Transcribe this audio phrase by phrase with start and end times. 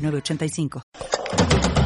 [0.00, 1.79] 8985.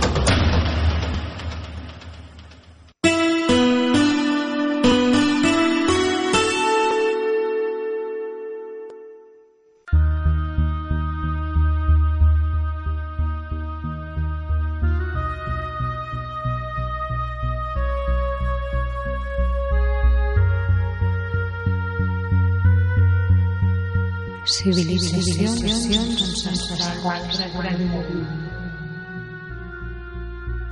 [24.54, 25.88] Civilitzacions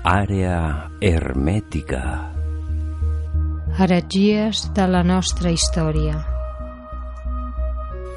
[0.06, 0.58] Àrea
[1.02, 2.02] hermètica.
[3.78, 6.20] Heretgies de la nostra història.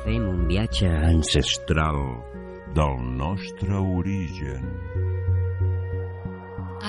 [0.04, 1.98] Fem un viatge ancestral
[2.78, 4.70] del nostre origen.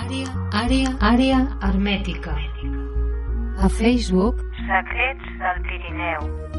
[0.02, 1.40] Àrea, àrea, àrea
[1.70, 2.36] hermètica.
[3.56, 6.55] A Facebook, Secrets del Pirineu.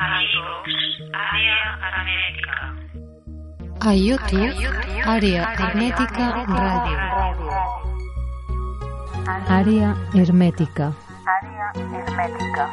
[0.00, 2.56] Área Hermética.
[3.80, 4.54] A YouTube,
[5.04, 6.98] Área Hermética Radio.
[9.48, 10.94] Área Hermética.
[11.26, 12.70] Área Hermética.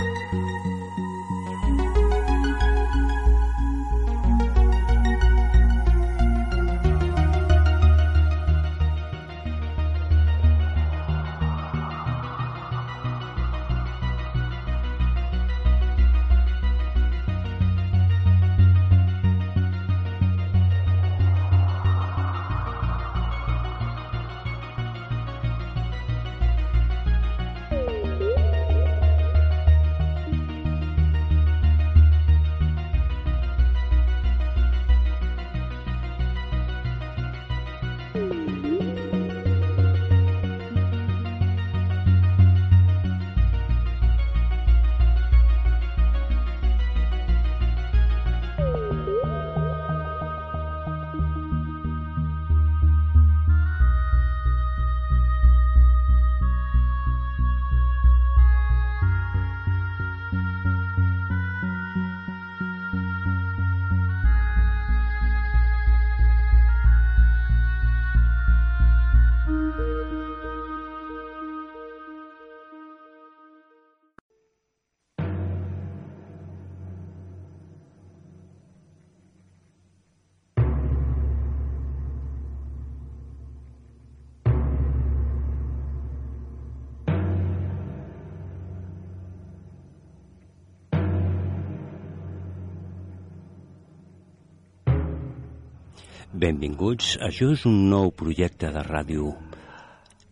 [96.36, 97.14] Benvinguts.
[97.24, 99.30] Això és un nou projecte de ràdio.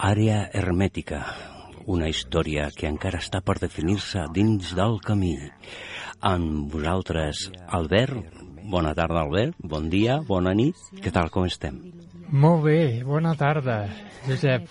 [0.04, 1.22] Àrea hermètica.
[1.88, 5.38] Una història que encara està per definir-se dins del camí.
[6.20, 7.46] Amb vosaltres,
[7.80, 8.20] Albert.
[8.68, 9.56] Bona tarda, Albert.
[9.64, 10.76] Bon dia, bona nit.
[11.00, 11.80] Què tal, com estem?
[12.34, 13.86] Molt bé, bona tarda,
[14.28, 14.68] Josep.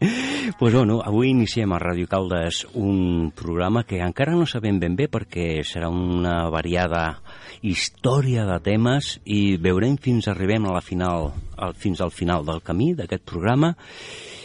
[0.58, 5.06] Pues bueno, avui iniciem a Ràdio Caldes un programa que encara no sabem ben bé
[5.12, 7.20] perquè serà una variada
[7.62, 12.62] història de temes i veurem fins arribem a la final, al, fins al final del
[12.64, 13.74] camí d'aquest programa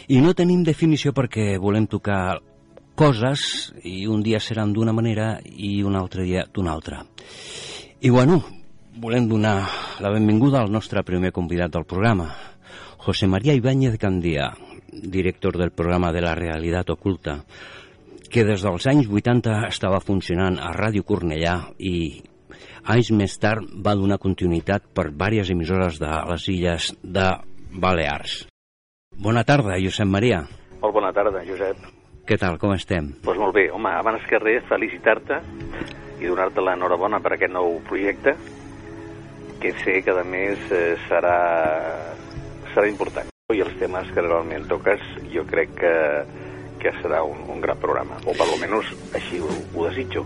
[0.08, 2.38] i no tenim definició perquè volem tocar
[2.96, 7.02] coses i un dia seran d'una manera i un altre dia d'una altra.
[8.00, 8.42] I bueno,
[8.96, 9.58] volem donar
[10.00, 12.30] la benvinguda al nostre primer convidat del programa,
[12.96, 14.54] José María Ibáñez Candia,
[15.02, 17.40] director del programa de la Realitat Oculta,
[18.30, 22.22] que des dels anys 80 estava funcionant a Ràdio Cornellà i
[22.92, 27.26] anys més tard va donar continuïtat per diverses emissores de les illes de
[27.72, 28.46] Balears.
[29.16, 30.42] Bona tarda, Josep Maria.
[30.82, 31.80] Molt bona tarda, Josep.
[32.26, 33.12] Què tal, com estem?
[33.14, 33.68] Doncs pues molt bé.
[33.72, 35.40] Home, abans que res, felicitar-te
[36.20, 38.34] i donar-te l'enhorabona per aquest nou projecte,
[39.62, 41.38] que sé que, a més, eh, serà,
[42.74, 43.35] serà important.
[43.54, 45.90] I els temes que realment toques, jo crec que,
[46.82, 50.24] que serà un, un gran programa, o per almenys així ho, ho desitjo.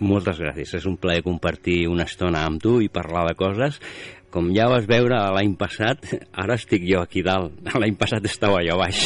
[0.00, 0.72] Moltes gràcies.
[0.78, 3.76] És un plaer compartir una estona amb tu i parlar de coses.
[4.28, 6.04] Com ja vas veure l'any passat,
[6.36, 7.54] ara estic jo aquí dalt.
[7.80, 9.00] L'any passat estava allà baix.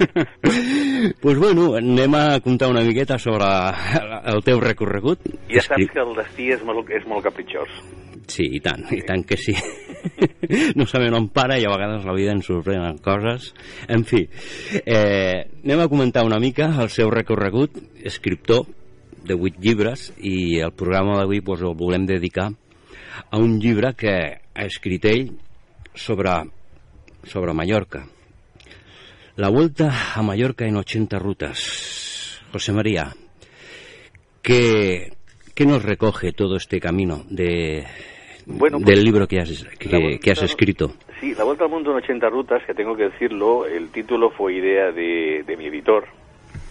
[0.00, 3.48] Doncs pues bueno, anem a contar una miqueta sobre
[4.32, 5.26] el teu recorregut.
[5.52, 7.74] Ja saps que el destí és molt, és molt capritxós.
[8.30, 9.52] Sí, i tant, i tant que sí.
[10.78, 13.50] no sabem on para i a vegades la vida ens sorprenen coses.
[13.92, 14.22] En fi,
[14.84, 18.64] eh, anem a comentar una mica el seu recorregut, escriptor
[19.26, 22.48] de vuit llibres, i el programa d'avui pues, el volem dedicar
[23.30, 25.30] a un llibre que ha escrit ell
[25.94, 26.30] sobre,
[27.24, 28.06] sobre Mallorca.
[29.36, 32.40] La Vuelta a Mallorca en 80 rutas.
[32.52, 33.12] José María,
[34.42, 35.12] ¿qué,
[35.54, 37.84] qué nos recoge todo este camino de,
[38.46, 40.94] Bueno, pues, del libro que has, La que, vuelta- que has escrito?
[41.20, 44.54] Sí, La Vuelta al Mundo en 80 Rutas, que tengo que decirlo, el título fue
[44.54, 46.06] idea de, de mi editor,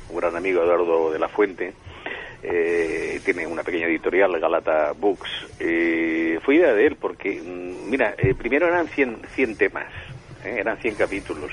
[0.10, 1.74] un gran amigo Eduardo de la Fuente.
[2.41, 5.30] Eh, tiene una pequeña editorial, Galata Books.
[5.59, 9.88] Eh, fue idea de él porque, mm, mira, eh, primero eran 100, 100 temas,
[10.45, 10.56] ¿eh?
[10.59, 11.51] eran 100 capítulos.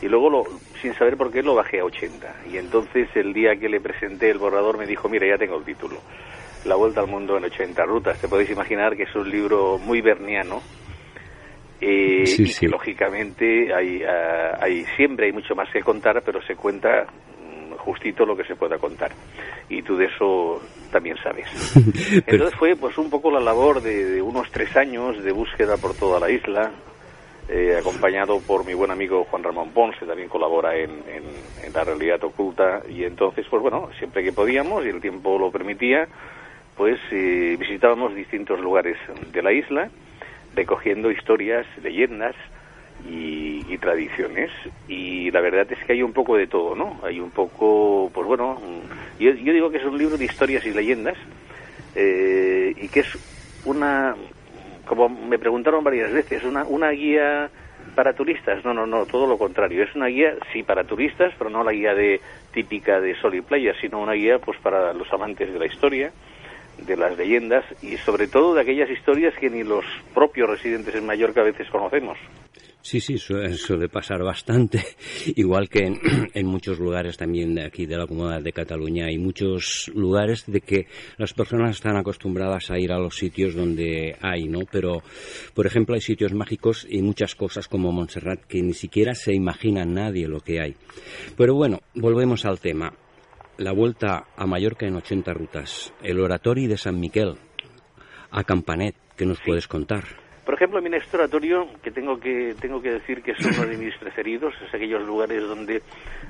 [0.00, 0.44] Y luego, lo,
[0.80, 2.34] sin saber por qué, lo bajé a 80.
[2.50, 5.64] Y entonces el día que le presenté el borrador me dijo, mira, ya tengo el
[5.64, 5.96] título.
[6.64, 8.20] La Vuelta al Mundo en 80 Rutas.
[8.20, 10.62] Te podéis imaginar que es un libro muy berniano.
[11.80, 12.60] eh, Sí, y sí.
[12.60, 17.06] que lógicamente hay, ah, hay siempre hay mucho más que contar, pero se cuenta
[17.88, 19.12] justito lo que se pueda contar.
[19.70, 20.60] Y tú de eso
[20.92, 21.46] también sabes.
[22.26, 25.94] Entonces fue pues un poco la labor de, de unos tres años de búsqueda por
[25.94, 26.70] toda la isla,
[27.48, 31.72] eh, acompañado por mi buen amigo Juan Ramón Pons, que también colabora en, en- en
[31.72, 32.82] La Realidad Oculta.
[32.90, 36.06] Y entonces, pues bueno, siempre que podíamos y el tiempo lo permitía,
[36.76, 38.98] pues eh, visitábamos distintos lugares
[39.32, 39.88] de la isla,
[40.54, 42.36] recogiendo historias, leyendas
[43.06, 44.50] y, y tradiciones.
[44.88, 47.00] Y la verdad es que hay un poco de todo, ¿no?
[47.02, 48.60] Hay un poco, pues bueno,
[49.18, 51.16] yo, yo digo que es un libro de historias y leyendas
[51.94, 53.18] eh, y que es
[53.64, 54.14] una,
[54.86, 57.50] como me preguntaron varias veces, una, una guía
[57.94, 58.64] para turistas.
[58.64, 59.82] No, no, no, todo lo contrario.
[59.82, 62.20] Es una guía, sí, para turistas, pero no la guía de
[62.52, 66.12] típica de sol y playa, sino una guía pues para los amantes de la historia,
[66.86, 69.84] de las leyendas y sobre todo de aquellas historias que ni los
[70.14, 72.18] propios residentes en Mallorca a veces conocemos.
[72.80, 74.82] Sí, sí, suele, pasar bastante.
[75.36, 76.00] Igual que en,
[76.34, 80.60] en muchos lugares también de aquí de la Comunidad de Cataluña hay muchos lugares de
[80.60, 80.86] que
[81.16, 84.60] las personas están acostumbradas a ir a los sitios donde hay, ¿no?
[84.70, 85.02] Pero,
[85.54, 89.84] por ejemplo, hay sitios mágicos y muchas cosas como Montserrat que ni siquiera se imagina
[89.84, 90.74] nadie lo que hay.
[91.36, 92.94] Pero bueno, volvemos al tema.
[93.58, 95.92] La vuelta a Mallorca en 80 rutas.
[96.00, 97.34] El oratorio de San Miquel
[98.30, 98.94] a Campanet.
[99.16, 100.04] ¿Qué nos puedes contar?
[100.44, 103.76] Por ejemplo, mi next oratorio, que tengo que tengo que decir que es uno de
[103.76, 105.82] mis preferidos, es aquellos lugares donde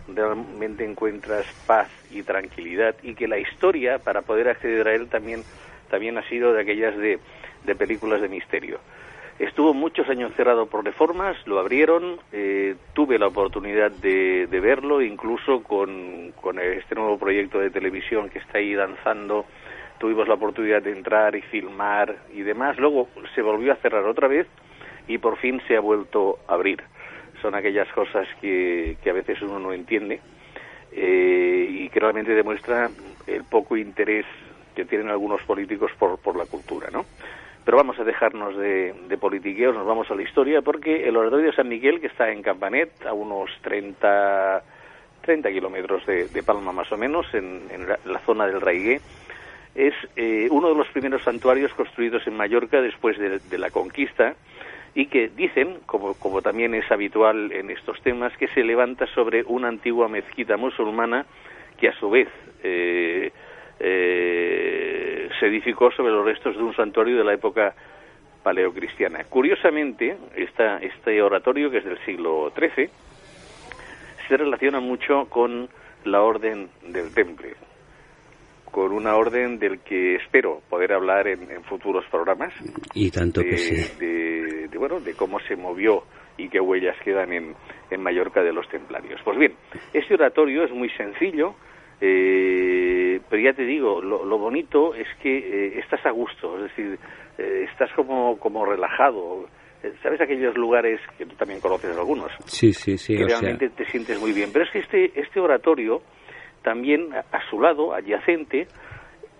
[0.09, 5.43] realmente encuentras paz y tranquilidad y que la historia para poder acceder a él también
[5.91, 7.19] también ha sido de aquellas de,
[7.67, 8.81] de películas de misterio.
[9.39, 15.63] Estuvo muchos años cerrado por reformas, lo abrieron, eh, tuve la oportunidad de, verlo, incluso
[15.63, 19.47] con, con este nuevo proyecto de televisión que está ahí danzando,
[19.99, 22.79] tuvimos la oportunidad de entrar y filmar y demás.
[22.79, 24.49] Luego se volvió a cerrar otra vez
[25.07, 26.83] y por fin se ha vuelto a abrir.
[27.41, 30.21] Son aquellas cosas que, que a veces uno no entiende
[30.91, 32.91] eh, y que realmente demuestra
[33.29, 34.27] el poco interés
[34.75, 37.05] que tienen algunos políticos por, por la cultura, ¿no?
[37.69, 41.49] Pero vamos a dejarnos de, de politiqueos, nos vamos a la historia, porque el oratorio
[41.49, 44.63] de San Miguel, que está en Campanet, a unos 30,
[45.21, 49.03] 30 kilómetros de, de Palma más o menos, en, en la, zona del Raigué,
[49.75, 54.35] es eh, uno de los primeros santuarios construidos en Mallorca después de, de la conquista
[54.95, 59.45] y que dicen, como, como también es habitual en estos temas, que se levanta sobre
[59.45, 61.27] una antigua mezquita musulmana
[61.79, 62.29] que a su vez
[62.63, 63.31] eh,
[63.81, 67.75] eh, se edificó sobre los restos de un santuario de la época
[68.43, 69.25] paleocristiana.
[69.25, 72.89] Curiosamente, esta, este oratorio, que es del siglo XIII,
[74.29, 75.69] se relaciona mucho con
[76.05, 77.55] la orden del Temple,
[78.71, 82.53] con una orden del que espero poder hablar en, en futuros programas,
[82.95, 83.99] Y tanto de, que sí.
[83.99, 86.05] de- de, bueno, de cómo se movió
[86.37, 87.55] y qué huellas quedan en,
[87.91, 89.21] en Mallorca de los templarios.
[89.25, 89.55] Pues bien,
[89.95, 91.55] este oratorio es muy sencillo,
[92.01, 96.63] eh, pero ya te digo, lo, lo bonito es que eh, estás a gusto, es
[96.71, 96.99] decir,
[97.39, 99.49] eh, estás como, como relajado.
[99.83, 102.33] Eh, ¿Sabes aquellos lugares que tú también conoces algunos?
[102.47, 103.17] Sí, sí, sí.
[103.17, 104.51] que sea, realmente te sientes muy bien.
[104.53, 106.03] Pero es que este, este oratorio,
[106.63, 108.67] también a, a su lado, adyacente,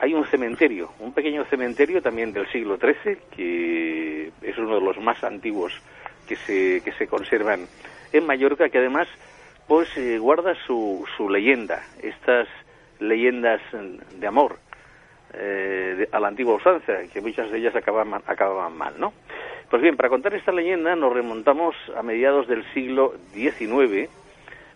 [0.01, 4.99] hay un cementerio, un pequeño cementerio también del siglo XIII, que es uno de los
[4.99, 5.73] más antiguos
[6.29, 7.67] que se, que se conservan
[8.13, 9.09] en Mallorca, que además
[9.69, 12.49] pues eh, guarda su, su leyenda, estas
[13.01, 13.61] leyendas
[14.19, 14.57] de amor
[15.35, 19.13] eh, de- a la antigua usanza, que muchas de ellas acababan, acababan mal, ¿no?
[19.71, 24.09] Pues bien, para contar esta leyenda nos remontamos a mediados del siglo XIX,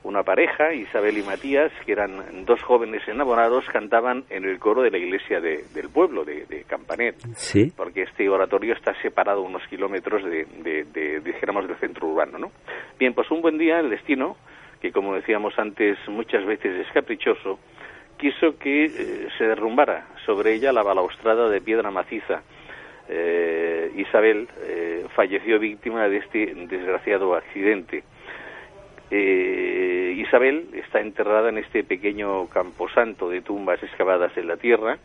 [0.04, 4.90] una pareja, Isabel y Matías, que eran dos jóvenes enamorados, cantaban en el coro de
[4.90, 7.72] la iglesia de- del pueblo, de, de Campanet, Sí.
[7.76, 12.50] porque este oratorio está separado unos kilómetros de- dijéramos, del centro urbano, ¿no?
[12.98, 14.36] Bien, pues un buen día el destino,
[14.82, 17.60] que como decíamos antes muchas veces es caprichoso,
[18.18, 22.42] quiso que eh, se derrumbara sobre ella la balaustrada de piedra maciza.
[23.08, 28.02] Eh, Isabel eh, falleció víctima de este desgraciado accidente.
[29.12, 34.96] Isabel está enterrada en este pequeño camposanto de tumbas excavadas en la tierra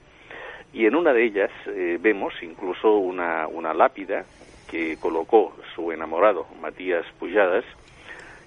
[0.72, 1.52] y en una de ellas
[2.00, 4.24] vemos incluso una, una lápida
[4.72, 7.66] que colocó su enamorado, Matías Pujadas,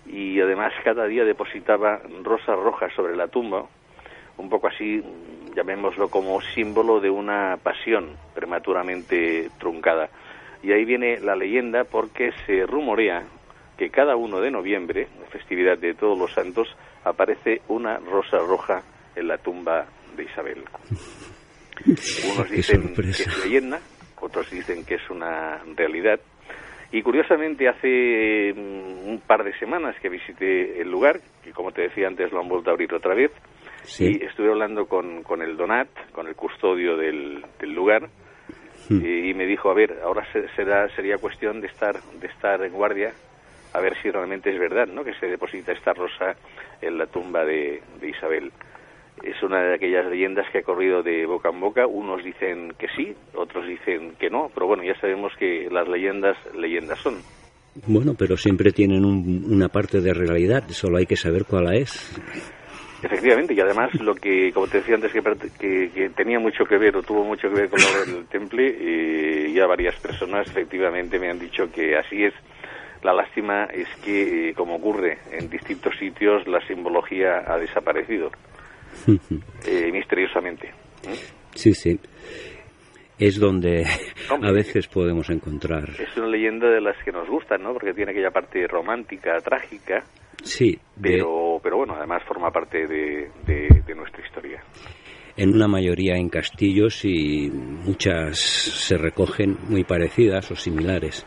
[0.07, 3.67] y además cada día depositaba rosas rojas sobre la tumba,
[4.37, 5.03] un poco así,
[5.55, 10.09] llamémoslo como símbolo de una pasión prematuramente truncada.
[10.63, 13.25] Y ahí viene la leyenda porque se rumorea
[13.79, 16.69] que cada 1 de noviembre, festividad de todos los santos,
[17.05, 18.83] aparece una rosa roja
[19.17, 20.65] en la tumba de Isabel.
[22.35, 23.81] Unos dicen que es leyenda,
[24.21, 26.21] otros dicen que es una realidad.
[26.93, 31.83] Y curiosamente hace mm, un par de semanas que visité el lugar, que como te
[31.83, 33.31] decía antes lo han vuelto a abrir otra vez,
[33.85, 34.19] Sí.
[34.21, 38.09] y estuve hablando con, con el Donat, con el custodio del, del lugar,
[38.89, 39.05] Hmm.
[39.05, 42.61] y, y me dijo, a ver, ahora se- será, sería cuestión de estar, de estar
[42.65, 43.13] en guardia,
[43.73, 46.35] a ver si realmente es verdad, ¿no?, que se deposita esta rosa
[46.83, 48.51] en la tumba de, de Isabel.
[49.23, 51.87] Es una de aquellas leyendas que ha corrido de boca en boca.
[51.87, 56.37] Unos dicen que sí, otros dicen que no, pero bueno, ya sabemos que las leyendas,
[56.55, 57.23] leyendas son.
[57.87, 62.21] Bueno, pero siempre tienen un- una parte de realidad, solo hay que saber cuál es.
[63.03, 65.23] Efectivamente, y además lo que, como te decía antes, que,
[65.59, 68.77] que- que tenía mucho que ver o tuvo mucho que ver con la del temple,
[68.79, 72.35] eh, ya varias personas efectivamente me han dicho que así es.
[73.03, 78.31] La lástima es que, eh, como ocurre en distintos sitios, la simbología ha desaparecido
[79.67, 80.69] eh, misteriosamente.
[80.69, 81.15] ¿eh?
[81.55, 81.99] Sí, sí.
[83.19, 83.85] Es donde
[84.31, 84.49] Hombre.
[84.49, 85.91] a veces podemos encontrar.
[85.99, 87.73] Es una leyenda de las que nos gustan, ¿no?
[87.73, 90.03] Porque tiene aquella parte romántica, trágica,
[90.43, 94.63] Sí, de- pero, pero bueno, además forma parte de, de- de nuestra historia.
[95.37, 101.25] en una mayoría en castillos y muchas se recogen muy parecidas o similares.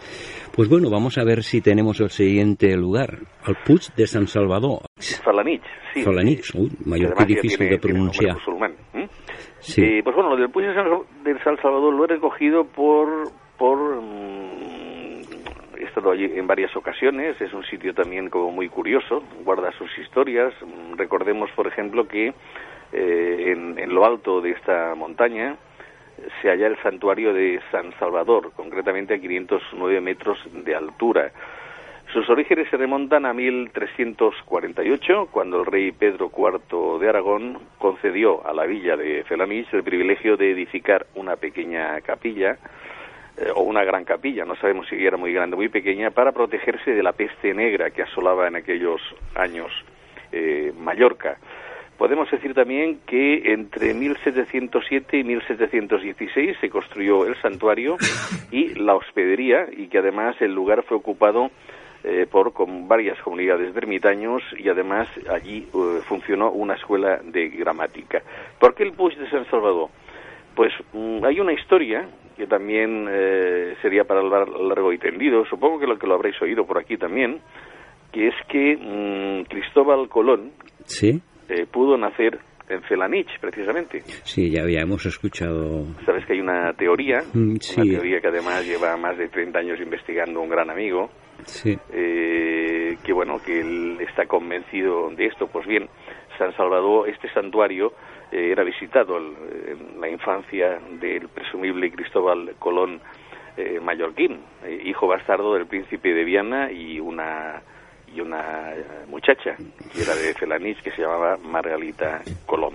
[0.56, 4.82] Pues bueno, vamos a ver si tenemos el siguiente lugar, al Puig de San Salvador.
[5.24, 6.04] Falanich, sí.
[6.56, 8.34] Uy, Que mayor que difícil tiene- de pronunciar.
[8.36, 9.08] musulmán, ¿eh?
[9.60, 9.82] Sí.
[9.84, 15.22] Eh, pues bueno, lo del Puig de San, Salvador lo he recogido por, por mm,
[15.80, 19.90] he estado allí en varias ocasiones, es un sitio también como muy curioso, guarda sus
[19.98, 20.54] historias.
[20.62, 22.28] Mm, Recordemos, por ejemplo, que
[22.92, 25.58] eh, en, en lo alto de esta montaña
[26.42, 31.32] se halla el santuario de San Salvador, concretamente a 509 metros de altura.
[32.12, 38.54] Sus orígenes se remontan a 1348, cuando el rey Pedro IV de Aragón concedió a
[38.54, 42.58] la villa de Felanich el privilegio de edificar una pequeña capilla,
[43.36, 46.34] eh, o una gran capilla, no sabemos si era muy grande o muy pequeña, para
[46.34, 49.02] protegerse de la peste negra que asolaba en aquellos
[49.34, 49.72] años
[50.32, 51.38] eh, Mallorca.
[51.98, 57.98] Podemos decir también que entre 1707 y 1716 se construyó el santuario
[58.52, 61.52] y la hospedería y que además el lugar fue ocupado
[62.04, 67.48] eh, por con varias comunidades de ermitaños y además allí eh, funcionó una escuela de
[67.50, 68.22] gramática.
[68.60, 69.90] ¿Por qué el Puig de San Salvador?
[70.56, 75.80] Pues mm, hay una historia que también eh, sería para hablar largo y tendido, supongo
[75.80, 77.40] que lo que lo habréis oído por aquí también,
[78.12, 80.52] que es que mm, Cristóbal Colón
[80.86, 84.02] Sí, eh, pudo nacer en Felanich, precisamente.
[84.24, 85.86] sí, ya habíamos escuchado.
[86.06, 87.82] Sabes que hay una teoría, Mm, sí.
[87.82, 91.10] una teoría que además lleva más de 30 años investigando un gran amigo,
[91.46, 95.48] Sí, eh, que bueno, que él está convencido de esto.
[95.48, 95.90] Pues bien,
[96.38, 97.94] San Salvador, este santuario,
[98.32, 99.34] eh, era visitado el-
[99.68, 103.02] en la infancia del presumible Cristóbal Colón
[103.58, 107.62] eh, mallorquín, eh, hijo bastardo del príncipe de Viana y una
[108.14, 109.56] y una eh, muchacha
[109.92, 112.74] que era de Felanich que se llamaba Margalita Colón.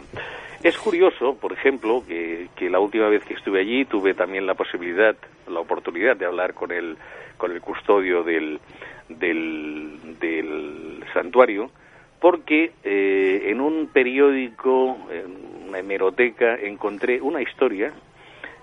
[0.63, 4.55] Es curioso, por ejemplo, que, que la última vez que estuve allí tuve también la
[4.55, 5.15] posibilidad,
[5.49, 6.97] la oportunidad de hablar con el,
[7.37, 8.59] con el custodio del,
[9.09, 11.71] del, del santuario,
[12.21, 17.93] porque eh, en un periódico, en una hemeroteca, encontré una historia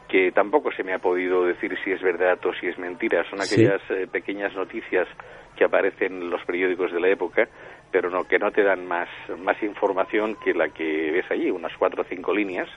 [0.09, 3.23] que tampoco se me ha podido decir si es verdad o si es mentira.
[3.29, 3.63] Son Sí.
[3.65, 5.07] aquellas eh, pequeñas noticias
[5.55, 7.47] que aparecen en los periódicos de la época,
[7.91, 9.07] pero no que no te dan más,
[9.39, 12.67] más información que la que ves allí, unas cuatro o cinco líneas.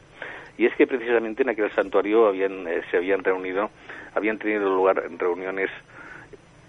[0.57, 3.71] Y es que precisamente en aquel santuario habían, eh, se habían reunido,
[4.15, 5.71] habían tenido lugar reuniones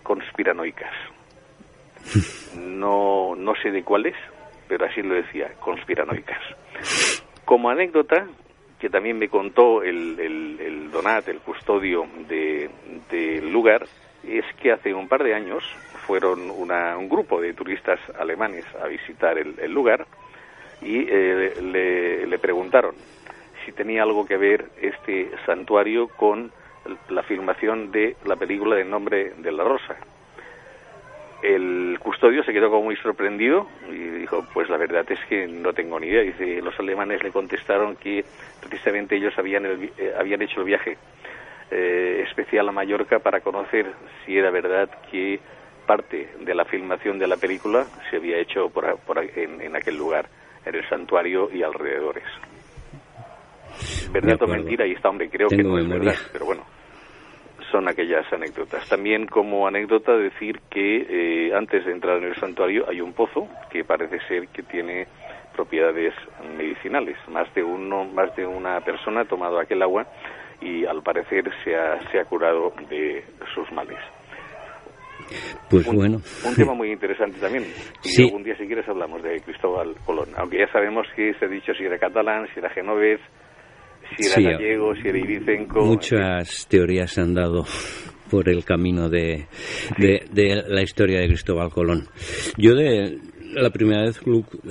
[0.03, 0.91] conspiranoicas.
[2.57, 4.15] no, no sé de cuáles,
[4.67, 6.41] pero así lo decía, conspiranoicas.
[7.45, 8.27] Como anécdota,
[8.79, 12.69] que también me contó el, el, el Donat, el custodio de-
[13.09, 13.85] del lugar,
[14.23, 15.63] es que hace un par de años
[16.09, 20.07] fueron una- un grupo de turistas alemanes a visitar el, lugar
[20.81, 22.95] y eh, le, preguntaron
[23.63, 26.51] si tenía algo que ver este santuario con
[27.09, 29.97] la filmación de la película de Nombre de la Rosa.
[31.43, 35.73] El custodio se quedó como muy sorprendido y dijo, pues la verdad es que no
[35.73, 36.23] tengo ni idea.
[36.23, 38.25] Dice, los alemanes le contestaron que
[38.59, 40.97] precisamente ellos habían, el eh, habían hecho el viaje
[41.69, 43.85] eh, especial a Mallorca para conocer
[44.25, 45.39] si era verdad que
[45.89, 49.97] parte de la filmación de la película se había hecho por, por en, en aquel
[49.97, 50.29] lugar,
[50.63, 52.25] en el santuario y alrededores.
[54.11, 54.85] ¿Verdad o mentira?
[54.85, 56.11] Y está, hombre, creo que no es memoria.
[56.11, 56.63] verdad, pero bueno
[57.71, 58.87] son aquellas anécdotas.
[58.89, 63.47] También como anécdota decir que eh, antes de entrar en el santuario hay un pozo
[63.69, 65.07] que parece ser que tiene
[65.53, 66.15] propiedades
[66.57, 67.15] medicinales.
[67.27, 70.07] Más de uno, más de una persona ha tomado aquel agua
[70.61, 73.99] y al parecer se ha, se ha curado de sus males.
[75.69, 76.21] Pues un, bueno.
[76.45, 77.65] un tema muy interesante también.
[78.03, 78.23] Y Sí.
[78.23, 80.29] algún día, si quieres, hablamos de Cristóbal Colón.
[80.37, 83.19] Aunque ya sabemos que se ha dicho si era catalán, si era genovés,
[84.17, 85.81] si era Sí, gallego, si era ibicenco.
[85.81, 87.65] Muchas teorías se han dado
[88.31, 89.45] por el camino de,
[89.97, 92.07] de, de la historia de Cristóbal Colón.
[92.57, 93.17] Yo de
[93.53, 94.19] la primera vez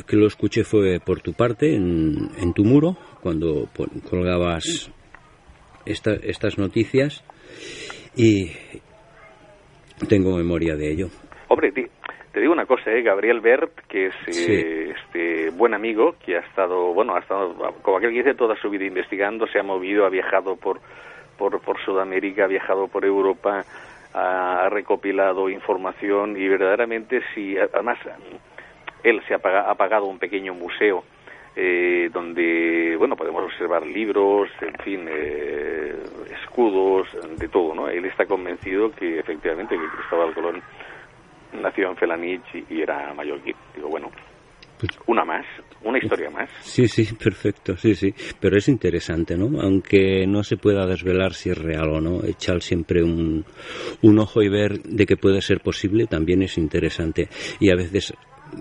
[0.07, 3.69] que lo escuché fue por tu parte, en, en tu muro, cuando
[4.09, 4.91] colgabas
[5.85, 7.25] esta- estas noticias
[8.17, 8.51] y
[10.07, 11.09] tengo memoria de ello.
[11.49, 13.03] Hombre, te digo una cosa, ¿eh?
[13.03, 17.97] Gabriel Bert, que es eh, este buen amigo, que ha estado, bueno, ha estado, como
[17.97, 20.81] aquel que dice, toda su vida investigando, se ha movido, ha viajado por,
[21.39, 23.65] por, por Sudamérica, ha viajado por Europa,
[24.15, 27.99] ha recopilado información y verdaderamente si, además,
[29.03, 31.05] él se ha, paga- ha pagado un pequeño museo
[31.61, 35.93] eh, donde, bueno, podemos observar libros, en fin, eh,
[36.41, 37.89] escudos, de todo, ¿no?
[37.89, 40.63] Él está convencido que efectivamente que Cristóbal Colón
[41.61, 43.57] nació en Felanich y, era mallorquín.
[43.75, 44.09] Digo, bueno,
[44.79, 45.45] Pues una más,
[45.83, 46.49] una historia más.
[46.61, 48.15] Sí, sí, perfecto, sí, sí.
[48.39, 49.61] Pero es interesante, ¿no?
[49.61, 53.45] Aunque no se pueda desvelar si es real o no, echar siempre un,
[54.03, 57.29] un ojo y ver de que puede ser posible también es interesante.
[57.59, 58.15] Y a veces,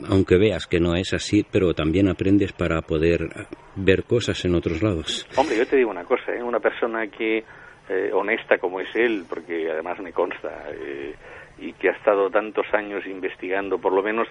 [0.10, 3.30] aunque veas que no es así, pero también aprendes para poder
[3.76, 5.28] ver cosas en otros lados.
[5.36, 6.42] Hombre, yo te digo una cosa, ¿eh?
[6.42, 7.44] una persona que
[7.90, 11.16] eh, honesta como es él, porque además me consta, eh,
[11.60, 14.28] y que ha estado tantos años investigando, por lo menos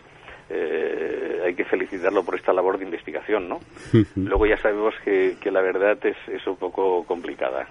[0.49, 3.59] eh, hay que felicitarlo por esta labor de investigación, ¿no?
[4.15, 7.67] Luego ya sabemos que, que la verdad es, es un poco complicada.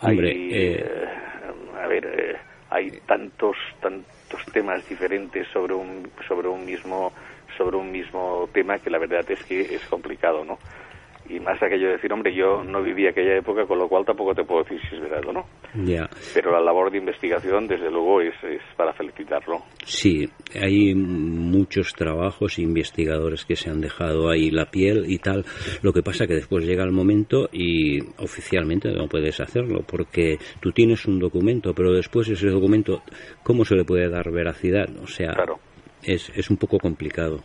[0.00, 2.36] Hombre, hay, eh, eh, a ver, eh,
[2.70, 3.56] hay tantos
[4.52, 7.12] temas diferentes sobre un sobre un mismo
[7.56, 10.58] sobre un mismo tema que la verdad es que es complicado, ¿no?
[11.28, 14.34] Y más aquello de decir, hombre, yo no viví aquella época, con lo cual tampoco
[14.34, 15.46] te puedo decir si es verdad o no.
[15.84, 19.62] Ya, Pero la labor de investigación, desde luego, es, es para felicitarlo.
[19.84, 25.44] sí, hay muchos trabajos, investigadores que se han dejado ahí la piel y tal.
[25.82, 30.72] Lo que pasa que después llega el momento y oficialmente no puedes hacerlo porque tú
[30.72, 33.02] tienes un documento, pero después ese documento,
[33.42, 34.88] ¿cómo se le puede dar veracidad?
[35.02, 35.58] O sea, Claro.
[36.06, 37.42] Es, es un poco complicado.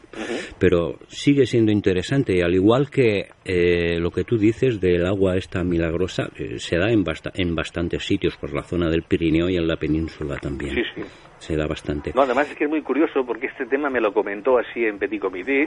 [0.60, 5.36] Pero sigue siendo interesante y al igual que eh, lo que tú dices del agua
[5.36, 9.50] esta milagrosa, eh, se da en, basta- en bastantes sitios por la zona del Pirineo
[9.50, 10.76] y en la península también.
[10.76, 11.02] Sí, sí.
[11.40, 12.12] Se da bastante.
[12.14, 15.00] No, además es que es muy curioso porque este tema me lo comentó así en
[15.00, 15.64] Petit Comité.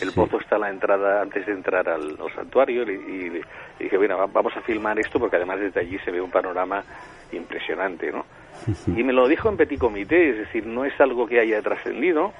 [0.00, 0.14] El Sí.
[0.14, 3.40] pozo está a la entrada antes de entrar al, al santuario y, y
[3.80, 6.30] y dije, bueno, va- vamos a filmar esto porque además desde allí se ve un
[6.30, 6.84] panorama
[7.32, 8.24] impresionante, ¿no?
[8.86, 12.32] Y me lo dijo en Petit Comité, es decir, no es algo que haya trascendido,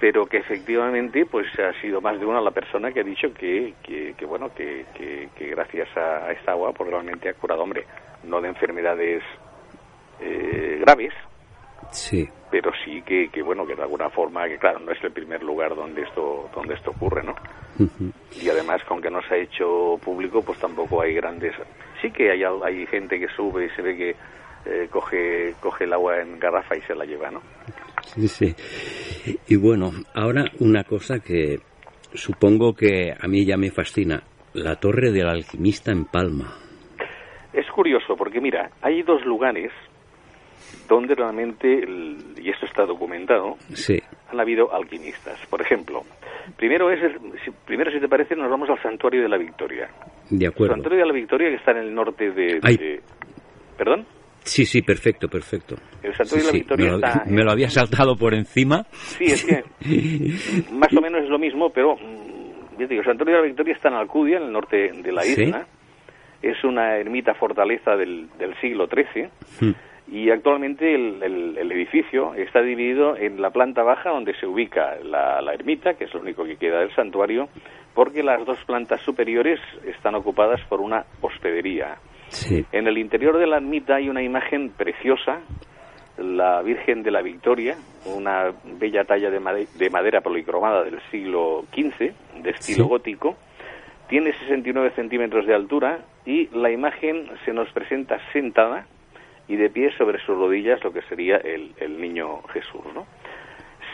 [0.00, 3.74] pero que efectivamente pues ha sido más de una la persona que ha dicho que,
[3.82, 7.62] que, que, bueno, que, que, que gracias a, a esta agua pues realmente ha curado,
[7.62, 7.84] hombre,
[8.24, 9.22] no de enfermedades
[10.20, 11.12] eh, graves,
[11.90, 12.28] Sí.
[12.50, 15.42] pero sí que, que bueno que de alguna forma que claro no es el primer
[15.42, 17.34] lugar donde esto donde esto ocurre no
[18.42, 21.54] y además con que no se ha hecho público pues tampoco hay grandes
[22.02, 24.16] sí que hay hay gente que sube y se ve que
[24.66, 27.40] eh, coge coge el agua en garrafa y se la lleva no
[28.14, 28.54] Sí, sí.
[29.48, 31.58] Y bueno, ahora una cosa que
[32.14, 34.22] supongo que a mí ya me fascina.
[34.54, 36.54] La torre del alquimista en Palma.
[37.52, 39.70] es curioso porque mira hay dos lugares
[40.88, 43.98] donde realmente el- y esto está documentado Sí.
[44.30, 46.02] han habido alquimistas por ejemplo
[46.56, 47.00] primero es
[47.66, 49.88] primero si te parece nos vamos al santuario de la Victoria
[50.30, 50.74] De el acuerdo.
[50.74, 52.76] santuario de la Victoria que está en el norte de, Ay.
[52.76, 53.00] de-
[53.76, 54.06] perdón
[54.48, 55.76] Sí, sí, perfecto, perfecto.
[56.02, 57.24] El Santuario Sí, de la sí, Victoria me, lo, está...
[57.26, 58.84] me lo había saltado por encima.
[58.92, 59.62] Sí, es que
[60.72, 63.46] más o menos es lo mismo, pero mm, ya te digo, el Santuario de la
[63.46, 65.42] Victoria está en Alcudia, en el norte de la Sí.
[65.42, 65.66] isla.
[66.42, 69.28] Es una ermita fortaleza del, del siglo XIII
[69.60, 69.74] Mm.
[70.14, 74.96] y actualmente el, el- el edificio está dividido en la planta baja donde se ubica
[75.02, 77.48] la, la ermita, que es lo único que queda del santuario,
[77.94, 81.96] porque las dos plantas superiores están ocupadas por una hospedería.
[82.28, 82.64] Sí.
[82.72, 85.40] En el interior de la ermita hay una imagen preciosa,
[86.18, 91.64] la Virgen de la Victoria, una bella talla de, made- de madera policromada del siglo
[91.72, 92.12] XV,
[92.42, 92.88] de estilo Sí.
[92.90, 93.36] gótico.
[94.08, 98.86] Tiene 69 centímetros de altura y la imagen se nos presenta sentada
[99.46, 102.82] y de pie sobre sus rodillas lo que sería el, el niño Jesús.
[102.94, 103.06] ¿no?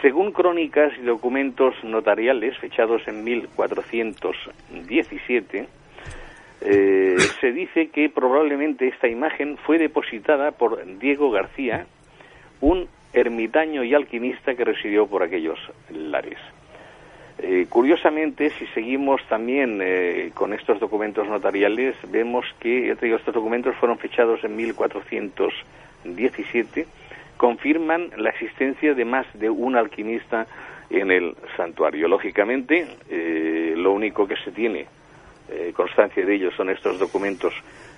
[0.02, 5.66] Según crónicas y documentos notariales fechados en 1417,
[6.66, 11.84] eh, se dice que probablemente esta imagen fue depositada por Diego García,
[12.62, 15.58] un ermitaño y alquimista que residió por aquellos
[15.90, 16.38] lares.
[17.38, 23.98] Eh, curiosamente, si seguimos también eh, con estos documentos notariales, vemos que estos documentos fueron
[23.98, 26.86] fechados en 1417,
[27.36, 30.46] confirman la existencia de más de un alquimista
[30.88, 32.08] en el santuario.
[32.08, 32.86] Lógicamente,
[33.76, 34.86] lo único que se tiene
[35.50, 37.52] eh, constancia de ello son estos documentos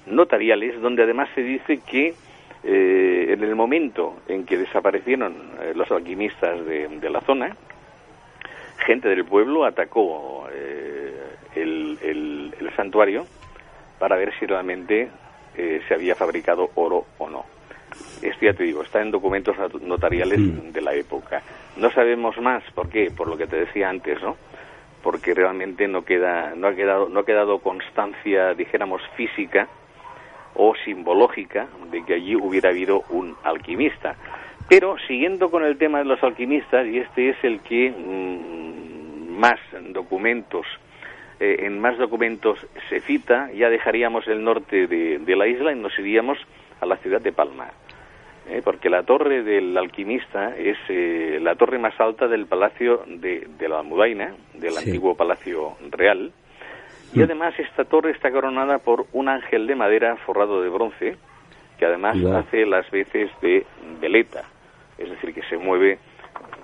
[0.07, 2.15] notariales, donde además se dice que
[2.65, 7.57] eh, en el momento en que desaparecieron eh, los alquimistas de, de la zona,
[8.87, 10.49] gente del pueblo atacó
[11.55, 13.27] el, el- el santuario
[13.99, 15.09] para ver si realmente
[15.89, 17.47] se había fabricado oro o no.
[18.21, 20.39] Esto ya te digo, está en documentos not- notariales
[20.73, 21.43] de la época.
[21.79, 23.11] No sabemos más, ¿por qué?
[23.11, 24.37] Por lo que te decía antes, ¿no?
[25.03, 29.69] Porque realmente no queda, no ha quedado, no ha quedado constancia, dijéramos, física
[30.55, 34.17] o simbológica de que allí hubiera habido un alquimista.
[34.69, 39.61] Pero siguiendo con el tema de los alquimistas, y este es el que mm, más
[39.91, 40.67] documentos,
[41.39, 45.77] eh, en más documentos se cita, ya dejaríamos el norte de, de la isla y
[45.77, 46.39] nos iríamos
[46.81, 47.71] a la ciudad de Palma.
[48.49, 48.61] ¿Eh?
[48.65, 53.69] porque la torre del alquimista es eh, la torre más alta del palacio de, de
[53.69, 54.85] la Almudaina, del Sí.
[54.87, 56.33] antiguo palacio real,
[57.13, 57.23] y Mm.
[57.23, 61.17] además esta torre está coronada por un ángel de madera forrado de bronce,
[61.79, 63.65] que además hace las veces de
[64.01, 64.45] veleta,
[64.99, 65.99] es decir, que se mueve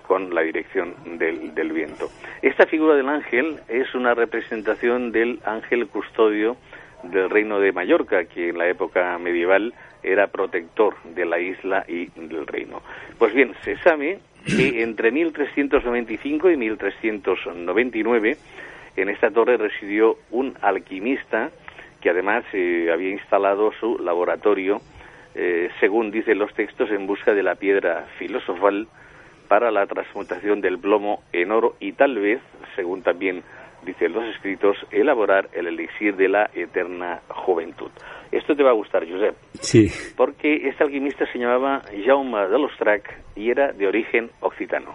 [0.07, 2.09] con la dirección del, del viento.
[2.42, 6.57] Esta figura del ángel es una representación del ángel custodio
[7.05, 12.07] del reino de Mallorca, que en la época medieval era protector de la isla y
[12.17, 12.83] del reino.
[13.19, 18.37] Pues bien, se sabe que entre 1395 y 1399
[18.97, 21.51] en esta torre residió un alquimista
[22.01, 24.81] que además eh, había instalado su laboratorio,
[25.35, 28.88] eh, según dicen los textos, en busca de la piedra filosofal
[29.49, 32.41] para la transmutación del plomo en oro y tal vez,
[32.75, 33.43] según también
[33.85, 37.90] dicen los escritos, elaborar el elixir de la eterna juventud.
[38.31, 39.87] Esto te va a gustar, Josep, Sí.
[40.16, 44.95] porque este alquimista se llamaba Jaume de Lostrac y era de origen occitano.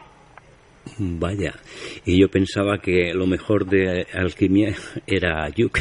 [1.00, 1.54] Vaya.
[2.06, 4.74] Y yo pensaba que lo mejor de alquimia
[5.06, 5.78] era yuk.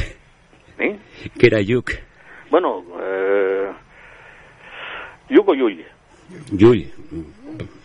[0.79, 0.97] ¿eh?
[1.39, 1.91] Que era yuk.
[2.51, 3.71] Bueno, eh,
[5.29, 5.83] Yugo Yuy.
[6.51, 6.91] Yuy.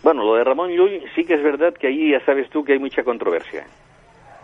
[0.03, 2.73] Bueno, lo de Ramón Llull sí que es verdad que allí ya sabes tú que
[2.73, 3.65] hay mucha controversia.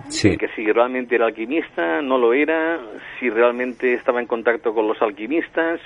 [0.08, 0.38] Sí.
[0.38, 2.80] Que si realmente era alquimista, no lo era,
[3.20, 5.80] si realmente estaba en contacto con los alquimistas.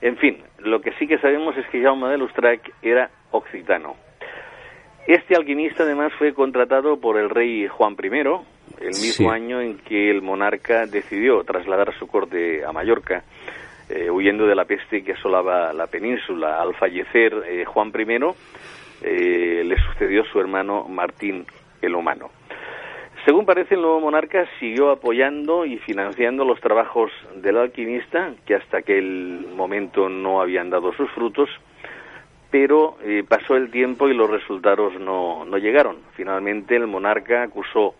[0.00, 3.96] En fin, lo que sí que sabemos es que Jaume de Lustrac era occitano.
[5.06, 8.06] Este alquimista además fue contratado por el rey Juan I,
[8.80, 9.34] el mismo Sí.
[9.34, 13.22] año en que el monarca decidió trasladar su corte a Mallorca,
[13.88, 16.60] eh, huyendo de la peste que asolaba la península.
[16.60, 18.16] Al fallecer eh, Juan I,
[19.02, 21.46] eh, le sucedió su hermano Martín
[21.80, 22.30] el Humano.
[23.26, 28.78] Según parece, el nuevo monarca siguió apoyando y financiando los trabajos del alquimista, que hasta
[28.78, 31.50] aquel momento no habían dado sus frutos,
[32.52, 35.96] pero eh, pasó el tiempo y los resultados no, no llegaron.
[36.12, 37.96] Finalmente, el monarca acusó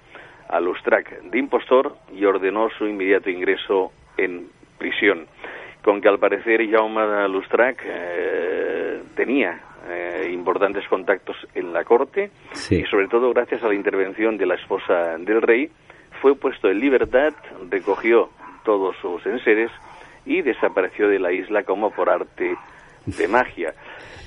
[0.48, 4.46] a Lustrac de impostor y ordenó su inmediato ingreso en
[4.78, 5.26] prisión.
[5.82, 12.76] Con que al parecer Jaume Lustrac eh, tenía eh, importantes contactos en la corte Sí.
[12.80, 15.70] y sobre todo gracias a la intervención de la esposa del rey
[16.20, 17.32] fue puesto en libertad,
[17.70, 18.30] recogió
[18.64, 19.70] todos sus enseres
[20.24, 22.56] y desapareció de la isla como por arte
[23.06, 23.74] de magia.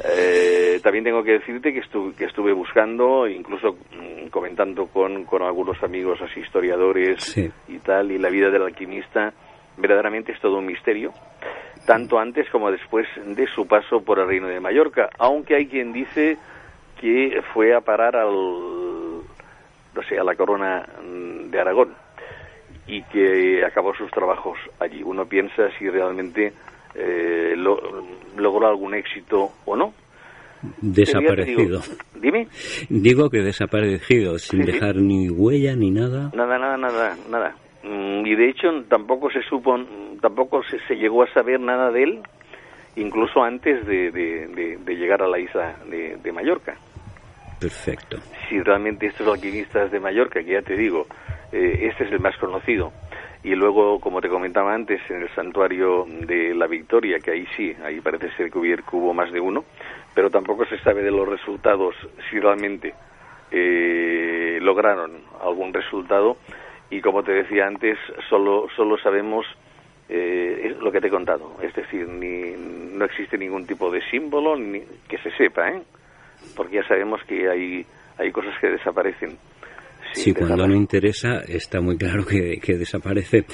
[0.06, 5.42] Eh, también tengo que decirte que, estu- que estuve buscando, incluso mm, comentando con, con
[5.42, 7.52] algunos amigos así historiadores Sí.
[7.68, 9.34] y tal, y la vida del alquimista
[9.78, 11.12] verdaderamente es todo un misterio.
[11.90, 15.92] Tanto antes como después de su paso por el Reino de Mallorca, aunque hay quien
[15.92, 16.38] dice
[17.02, 21.96] que fue a parar al, no sé, a la corona mm, de Aragón
[22.86, 25.02] y que acabó sus trabajos allí.
[25.04, 26.54] Uno piensa si realmente
[26.94, 27.82] eh, lo-
[28.38, 29.92] logró algún éxito o no.
[30.82, 31.80] Desaparecido.
[31.80, 32.48] Digo, Dime.
[32.90, 34.72] Digo que desaparecido, sin Sí, sí.
[34.74, 36.30] dejar ni huella ni nada.
[36.36, 37.56] Nada, nada, nada, nada.
[37.90, 39.76] Mm, Y de hecho tampoco se supo,
[40.22, 42.20] tampoco se, se llegó a saber nada de él,
[42.96, 46.76] incluso antes de, de- de- de llegar a la isla de, Mallorca.
[47.60, 48.18] Perfecto.
[48.48, 51.08] Si realmente estos alquimistas de Mallorca, que ya te digo,
[51.52, 52.92] eh, este es el más conocido,
[53.44, 57.74] y luego, como te comentaba antes, en el santuario de la Victoria, que ahí sí,
[57.84, 59.64] ahí parece ser que hubo más de uno,
[60.14, 61.96] pero tampoco se sabe de los resultados
[62.30, 62.94] si realmente
[63.52, 66.38] eh, lograron algún resultado
[66.92, 67.98] y como te decía antes
[68.30, 69.46] solo solo sabemos
[70.10, 72.52] eh, es lo que te he contado es decir ni
[72.98, 75.82] no existe ningún tipo de símbolo ni que se sepa ¿eh?
[76.56, 77.86] porque ya sabemos que hay
[78.18, 79.38] hay cosas que desaparecen
[80.14, 83.46] Sí, cuando no interesa está muy claro que, que desaparece.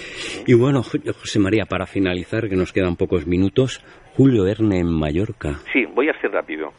[0.48, 3.84] Y bueno, Jo- José María, para finalizar, que nos quedan pocos minutos,
[4.15, 5.56] Julio Erne en Mallorca.
[5.73, 6.71] Sí, voy a ser rápido.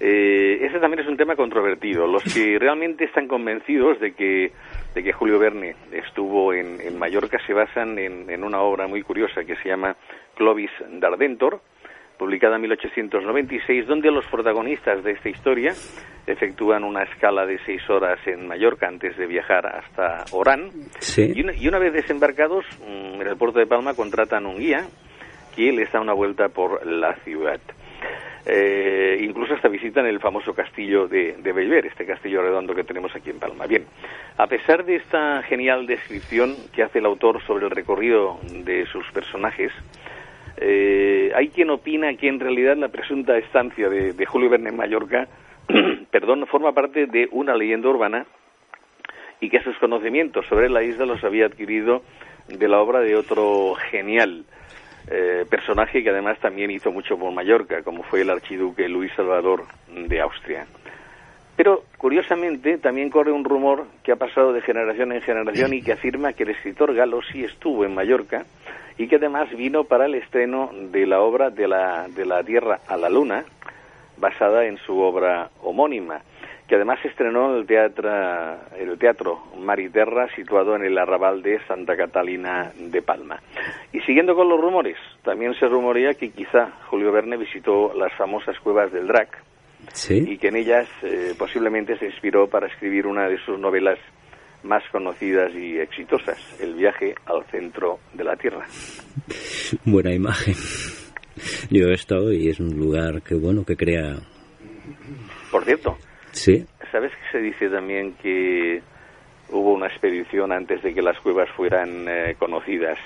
[0.00, 2.06] Eh, ese también es un tema controvertido.
[2.06, 4.50] Los que realmente están convencidos de que,
[4.94, 9.02] de que Julio Verne estuvo en, en Mallorca se basan en, en una obra muy
[9.02, 9.94] curiosa que se llama
[10.34, 11.60] Clovis d'Ardentor,
[12.18, 15.72] publicada en 1896, donde los protagonistas de esta historia
[16.26, 20.70] efectúan una escala de seis horas en Mallorca antes de viajar hasta Orán.
[20.98, 21.32] Sí.
[21.34, 24.86] Y una, y una vez desembarcados mm, en el puerto de Palma contratan un guía
[25.54, 27.60] que les da una vuelta por la ciudad.
[28.46, 33.30] Eh, incluso hasta visitan el famoso castillo de, de este castillo redondo que tenemos aquí
[33.30, 33.66] en Palma.
[33.66, 33.84] Bien,
[34.38, 39.10] a pesar de esta genial descripción que hace el autor sobre el recorrido de sus
[39.12, 39.72] personajes,
[40.56, 44.76] eh, hay quien opina que en realidad la presunta estancia de, de Julio Verne en
[44.76, 45.28] Mallorca,
[46.10, 48.26] perdón, forma parte de una leyenda urbana
[49.40, 52.02] y que sus conocimientos sobre la isla los había adquirido
[52.48, 54.44] de la obra de otro genial
[55.10, 59.64] eh, personaje que además también hizo mucho por Mallorca, como fue el archiduque Luis Salvador
[59.88, 60.66] de Austria.
[61.56, 65.92] Pero, curiosamente, también corre un rumor que ha pasado de generación en generación y que
[65.92, 68.46] afirma que el escritor galo sí estuvo en Mallorca
[68.96, 72.80] y que además vino para el estreno de la obra de la, de la Tierra
[72.86, 73.44] a la Luna,
[74.16, 76.22] basada en su obra homónima,
[76.70, 78.08] que además estrenó en el teatro,
[78.78, 83.42] el teatro Mariterra, situado en el arrabal de Santa Catalina de Palma.
[83.92, 88.56] Y siguiendo con los rumores, también se rumorea que quizá Julio Verne visitó las famosas
[88.60, 89.36] cuevas del Drac,
[89.94, 90.22] Sí.
[90.24, 93.98] y que en ellas eh, posiblemente se inspiró para escribir una de sus novelas
[94.62, 98.64] más conocidas y exitosas, El viaje al centro de la Tierra.
[99.84, 100.54] Buena imagen.
[101.68, 104.14] Yo he estado y es un lugar que, bueno, que crea...
[105.50, 105.96] Por cierto,
[106.32, 106.64] Sí.
[106.92, 108.82] ¿sabes que se dice también que
[109.50, 112.98] hubo una expedición antes de que las cuevas fueran eh, conocidas?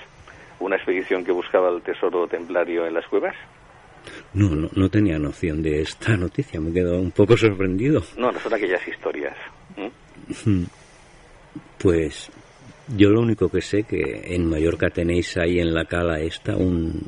[0.59, 3.35] Una expedición que buscaba el tesoro templario en las cuevas.
[4.33, 6.61] No, no, no tenía noción de esta noticia.
[6.61, 8.01] Me he quedado un poco sorprendido.
[8.17, 9.35] No, no son aquellas historias.
[9.75, 9.91] ¿m?
[11.77, 12.31] Pues
[12.95, 17.01] yo lo único que sé que en Mallorca tenéis ahí en la cala esta un,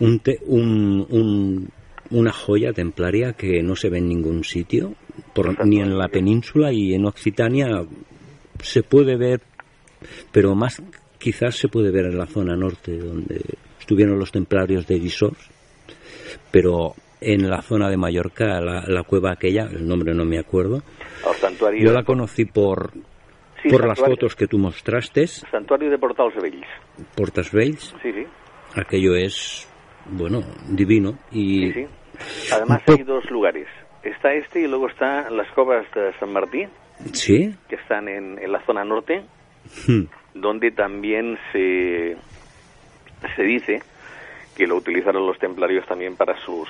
[0.00, 1.68] un, te- un- un-
[2.10, 4.94] una joya templaria que no se ve en ningún sitio,
[5.34, 7.68] por- ni en la península y en Occitania
[8.62, 9.40] se puede ver,
[10.32, 10.82] pero más
[11.18, 13.40] quizás se puede ver en la zona norte donde
[13.78, 15.50] estuvieron los templarios de Guisors,
[16.50, 20.82] pero en la zona de Mallorca, la, la cueva aquella, el nombre no me acuerdo,
[21.78, 22.92] yo la conocí por,
[23.62, 26.66] Sí, por las fotos que tú mostraste, santuario de Portals de Bells.
[27.16, 28.24] Portas Sí, sí.
[28.76, 29.68] aquello es,
[30.12, 31.18] bueno, divino.
[31.32, 31.86] Y Sí, sí.
[32.52, 33.66] Además hay dos lugares.
[34.02, 36.68] Está este y luego están las covas de San Martín,
[37.12, 39.24] sí, que están en, en la zona norte,
[39.86, 40.04] Hmm.
[40.34, 42.16] donde también se,
[43.36, 43.82] se dice
[44.56, 46.68] que lo utilizaron los templarios también para sus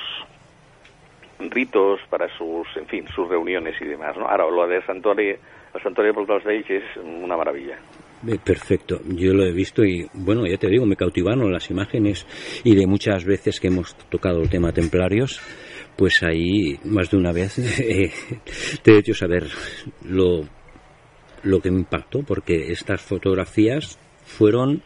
[1.38, 4.16] ritos, para sus, en fin, sus reuniones y demás.
[4.16, 4.26] ¿no?
[4.26, 5.37] Ahora, lo de Santuario,
[5.74, 7.78] el Santuario de Bells es una maravilla.
[8.44, 12.26] Perfecto, yo lo he visto y bueno, ya te digo, me cautivaron las imágenes
[12.64, 15.40] y de muchas veces que hemos tocado el tema templarios,
[15.96, 18.11] pues ahí más de una vez eh,
[18.83, 19.46] te he hecho saber
[20.04, 20.48] lo,
[21.44, 24.83] lo que me impactó, porque estas fotografías fueron,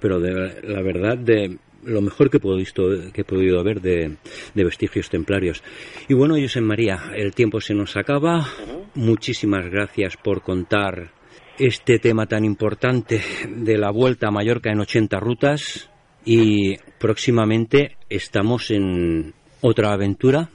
[0.00, 4.16] pero de la verdad, de lo mejor que he podido, que he podido ver de,
[4.54, 5.62] de vestigios templarios.
[6.08, 8.46] Y bueno, José María, el tiempo se nos acaba.
[8.94, 11.12] Muchísimas gracias por contar
[11.58, 15.88] este tema tan importante de la vuelta a Mallorca en 80 rutas.
[16.24, 20.48] y próximamente estamos en otra aventura.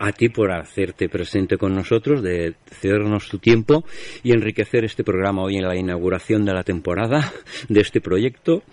[0.00, 3.84] A ti por hacerte presente con nosotros, de cedernos tu tiempo
[4.24, 7.32] y enriquecer este programa hoy en la inauguración de la temporada
[7.68, 8.64] de este proyecto.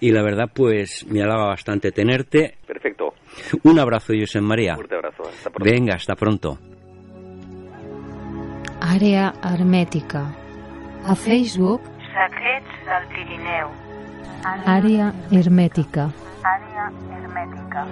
[0.00, 2.56] Y la verdad, pues me alaba bastante tenerte.
[2.66, 3.14] Perfecto.
[3.62, 4.74] Un abrazo, José María.
[4.74, 5.22] Fuerte abrazo.
[5.22, 5.70] Hasta pronto.
[5.70, 6.58] Venga, hasta pronto.
[8.84, 10.20] Àrea hermètica.
[11.08, 11.80] A Facebook,
[12.12, 13.70] Secrets del Pirineu.
[14.44, 16.04] àrea hermètica.
[16.44, 17.86] Àrea hermètica.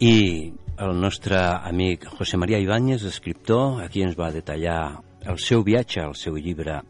[0.00, 6.02] I el nostre amic José María Ibáñez, escriptor, aquí ens va detallar el seu viatge,
[6.02, 6.80] el seu llibre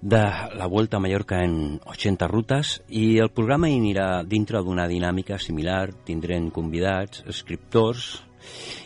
[0.00, 0.24] de
[0.56, 5.36] la Vuelta a Mallorca en 80 rutes i el programa hi anirà dintre d'una dinàmica
[5.38, 8.24] similar, tindrem convidats, escriptors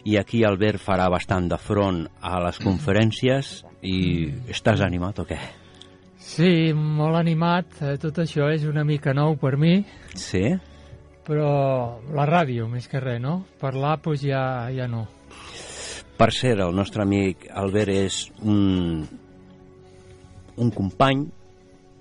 [0.04, 5.38] i aquí Albert farà bastant de front a les conferències i estàs animat o què?
[6.18, 7.78] Sí, molt animat.
[7.82, 10.44] Eh, Tot això és una mica nou per mi, Sí?
[11.28, 13.44] però la ràdio, més que res, no?
[13.60, 15.06] Parlar, doncs ja, ja no.
[16.18, 19.06] Per cert, el nostre amic Albert és un,
[20.56, 21.26] un company,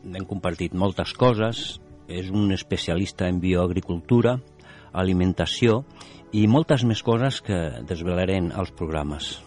[0.08, 4.38] hem compartit moltes coses, és un especialista en bioagricultura,
[4.94, 5.84] alimentació
[6.36, 9.38] i moltes més coses que desvelarem als programes.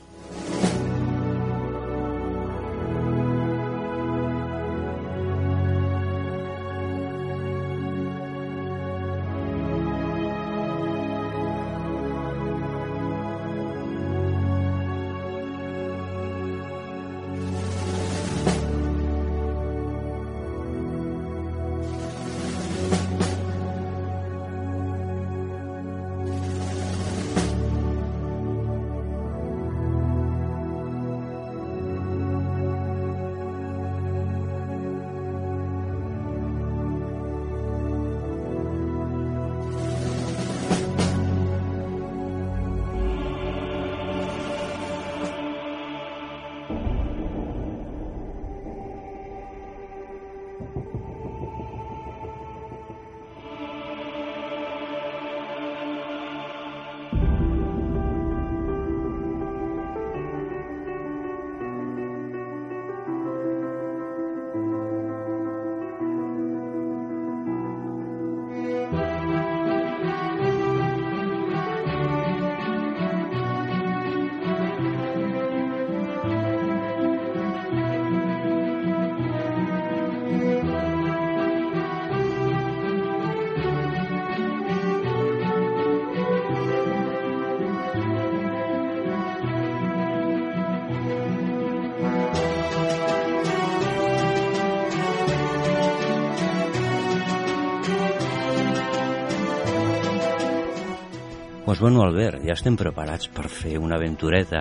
[101.80, 104.58] Doncs bueno, Albert, ja estem preparats per fer una aventureta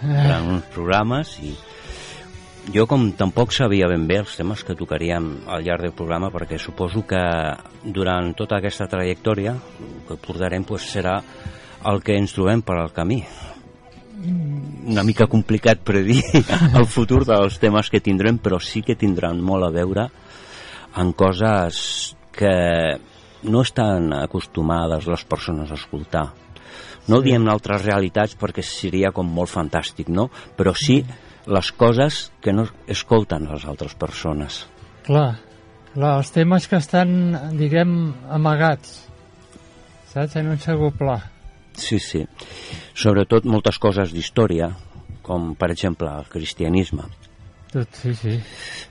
[0.00, 1.52] durant uns programes i
[2.74, 6.56] jo com tampoc sabia ben bé els temes que tocaríem al llarg del programa perquè
[6.58, 7.20] suposo que
[7.84, 9.52] durant tota aquesta trajectòria
[10.08, 11.20] que portarem pues, serà
[11.86, 13.20] el que ens trobem per al camí.
[14.90, 16.24] Una mica complicat predir
[16.80, 20.08] el futur dels temes que tindrem però sí que tindran molt a veure
[20.98, 22.56] en coses que
[23.46, 26.24] no estan acostumades les persones a escoltar
[27.08, 27.28] no sí.
[27.28, 30.28] diem altres realitats perquè seria com molt fantàstic, no?
[30.56, 31.02] Però sí
[31.46, 34.64] les coses que no escolten les altres persones.
[35.06, 35.38] Clar,
[35.92, 37.12] clar, els temes que estan,
[37.58, 37.92] diguem,
[38.34, 39.04] amagats,
[40.10, 40.36] saps?
[40.40, 41.20] En un segon pla.
[41.76, 42.24] Sí, sí.
[42.96, 44.72] Sobretot moltes coses d'història,
[45.22, 47.06] com per exemple el cristianisme.
[47.72, 48.36] Tot, sí, sí.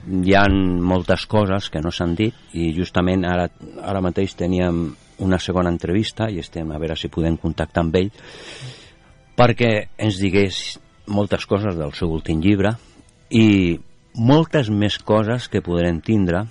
[0.06, 3.48] Hi ha moltes coses que no s'han dit i justament ara,
[3.82, 4.92] ara mateix teníem
[5.24, 8.10] una segona entrevista i estem a veure si podem contactar amb ell
[9.36, 12.74] perquè ens digués moltes coses del seu últim llibre
[13.30, 13.78] i
[14.16, 16.46] moltes més coses que podrem tindre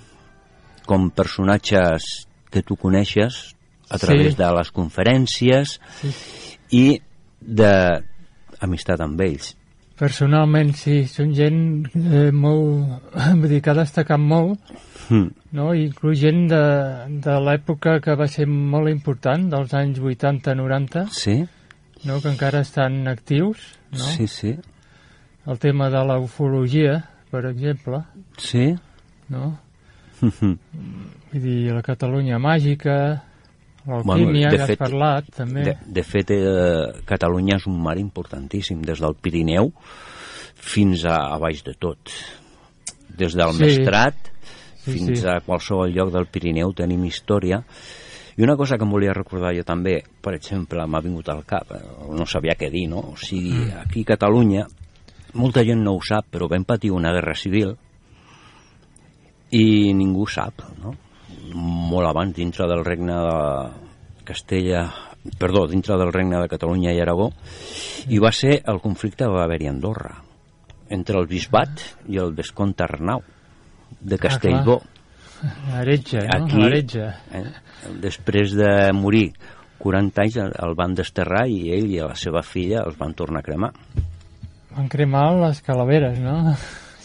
[0.86, 3.54] com personatges que tu coneixes
[3.90, 4.38] a través Sí.
[4.38, 6.10] de les conferències sí.
[6.70, 7.00] i
[7.40, 9.54] d'amistat amb ells.
[9.96, 13.06] Personalment, sí, són gent eh, molt...
[13.40, 14.60] Vull dir que ha destacat molt,
[15.06, 15.28] Hm.
[15.56, 15.72] No?
[15.74, 16.62] inclús gent de,
[17.24, 21.38] de l'època que va ser molt important, dels anys 80-90, Sí,
[22.04, 22.20] no?
[22.20, 24.04] que encara estan actius, no?
[24.12, 24.54] sí, sí,
[25.46, 26.98] el tema de la ufologia,
[27.30, 28.02] per exemple,
[28.38, 28.74] sí.
[29.32, 29.54] no?
[30.20, 32.94] Vull dir, la Catalunya màgica,
[33.86, 35.64] l'alquímia, de que fet- has parlat, també.
[35.66, 39.72] De, de fet, eh, Catalunya és un mar importantíssim, des del Pirineu
[40.56, 42.10] fins a, a baix de tot.
[43.16, 43.62] Des del Sí.
[43.64, 44.32] Mestrat
[44.86, 45.26] Sí, fins sí.
[45.26, 47.60] a qualsevol lloc del Pirineu tenim història.
[48.36, 51.70] I una cosa que em volia recordar jo també, per exemple, m'ha vingut al cap,
[51.72, 51.80] eh,
[52.12, 53.00] no sabia què dir, no?
[53.12, 53.80] O sigui, Mm.
[53.80, 54.66] aquí a Catalunya,
[55.34, 57.76] molta gent no ho sap, però vam patir una guerra civil
[59.50, 60.94] i ningú sap, no?
[61.54, 64.92] Molt abans, dintre del regne de Castella,
[65.38, 67.32] perdó, dintre del regne de Catalunya i Aragó,
[68.08, 70.14] i va ser el conflicte que va haver-hi a Andorra,
[70.90, 73.22] entre el bisbat i el vescomte Arnau
[74.00, 74.82] de Castellbó.
[75.72, 76.44] Heretge, no?
[76.46, 77.04] Aquí, Heretge.
[77.32, 77.44] eh,
[78.00, 79.32] després de morir
[79.78, 83.40] 40 anys el- el van desterrar i ell i la seva filla els van tornar
[83.40, 83.72] a cremar.
[84.76, 86.54] Van cremar les calaveres, no?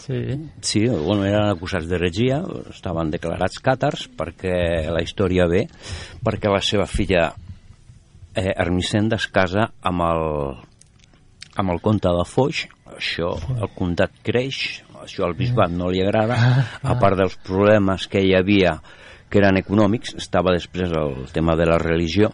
[0.02, 0.50] Sí.
[0.60, 2.40] Sí, bueno, eren acusats d'heretgia,
[2.72, 5.68] estaven declarats càtars perquè la història ve,
[6.24, 7.34] perquè la seva filla
[8.34, 10.56] eh, Ermicenda es casa amb el,
[11.54, 12.64] amb el comte de Foix,
[12.96, 16.36] això, el comtat creix, això al bisbat no li agrada,
[16.82, 18.78] a part dels problemes que hi havia
[19.28, 22.30] que eren econòmics, estava després el tema de la religió,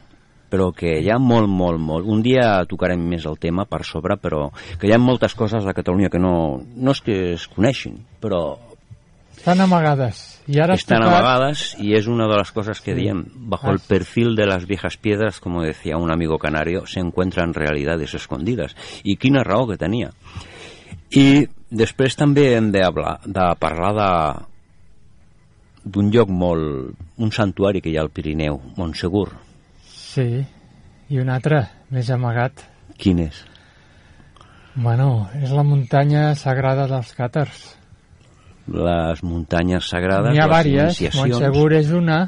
[0.51, 2.07] però que hi ha molt, molt, molt...
[2.09, 4.49] Un dia tocarem més el tema per sobre, però
[4.81, 8.57] que hi ha moltes coses a Catalunya que no, no és que es coneixin, però
[9.39, 10.41] Estan amagades.
[10.51, 13.25] I ara has están tocat- amagadas y es una de las cosas que diem.
[13.47, 17.55] Bajo el Has- perfil de las viejas piedras, como decía un amigo canario, se encuentran
[17.55, 18.75] realidades escondidas.
[19.05, 20.11] I quina raó que tenia.
[21.13, 24.11] I després també hem de, hablar, de parlar de
[25.89, 26.95] d'un lloc molt...
[27.19, 29.29] un santuari que hi ha al Pirineu, Montsegur.
[29.89, 30.45] Sí.
[31.09, 32.61] I un altre, més amagat.
[33.01, 33.39] Quin és?
[34.79, 37.63] Bueno, és la muntanya sagrada dels càtars.
[38.69, 40.85] Les muntanyes sagrades, N'hi ha les vàries.
[41.01, 41.33] iniciacions.
[41.33, 42.19] Montsegur és una.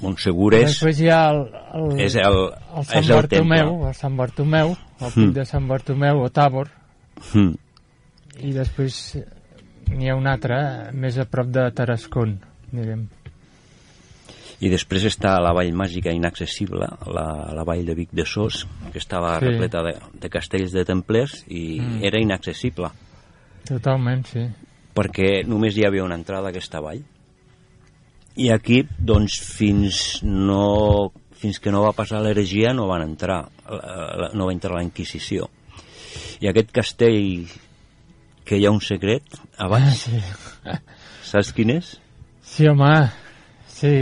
[0.00, 1.42] Montsegur és, Després hi ha el,
[1.74, 2.38] el, és el,
[2.76, 3.88] el Sant és el Bartomeu, temple.
[3.90, 5.32] el Sant Bartomeu, el Mm.
[5.34, 6.68] de Sant Bartomeu o Tàbor,
[7.34, 7.54] Mm.
[8.40, 9.16] I després
[9.92, 10.56] n'hi ha un altre
[10.94, 12.38] més a prop de Tarascon,
[12.72, 13.08] diguem.
[14.62, 18.62] I després està la vall màgica inaccessible, la, la vall de Vic de Sos,
[18.92, 19.46] que estava Sí.
[19.48, 22.04] repleta de, de castells de templers i Mm.
[22.04, 22.90] era inaccessible,
[23.66, 24.46] Totalment, sí.
[24.94, 27.02] perquè només hi havia una entrada a aquesta vall.
[28.36, 33.48] I aquí, doncs, fins, no, fins que no va passar l'heregia no van entrar,
[34.32, 35.50] no va entrar la Inquisició.
[36.40, 37.46] I aquest castell,
[38.44, 39.22] que hi ha un secret,
[39.58, 40.20] a baix, Sí,
[41.30, 41.96] saps quin és?
[42.42, 42.94] sí home,
[43.68, 43.92] sí.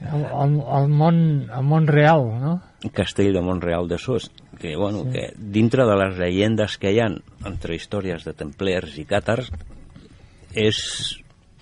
[0.00, 1.16] El, el, el, món,
[1.52, 2.60] el món real, no?
[2.88, 5.10] castell de Montreal de Sos, que, bueno, sí.
[5.12, 7.10] que dintre de les llegendes que hi ha
[7.44, 9.50] entre històries de templers i càtars,
[10.56, 10.80] és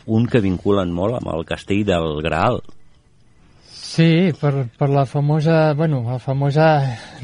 [0.06, 2.62] un que vinculen molt amb el castell del Graal.
[3.68, 6.68] Sí, per, per la famosa, bueno, la famosa,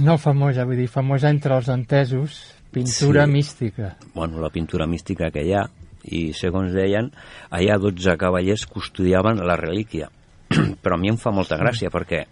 [0.03, 2.41] no famosa, vull dir, famosa entre els entesos,
[2.75, 3.33] pintura Sí.
[3.33, 3.95] mística.
[4.15, 5.65] Bueno, la pintura mística que hi ha,
[6.05, 7.09] i segons deien,
[7.51, 10.11] allà 12 cavallers custodiaven la relíquia.
[10.83, 12.27] Però a mi em fa molta gràcia, perquè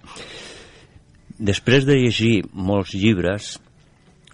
[1.38, 3.54] després de llegir molts llibres,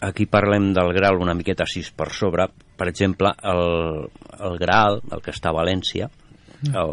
[0.00, 2.48] aquí parlem del Graal una miqueta així per sobre,
[2.78, 6.10] per exemple, el, el Graal, el que està a València,
[6.74, 6.92] el,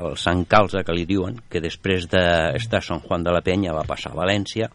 [0.00, 3.74] el Sant Calze, que li diuen, que després d'estar a Sant Juan de la Penya
[3.76, 4.70] va passar a València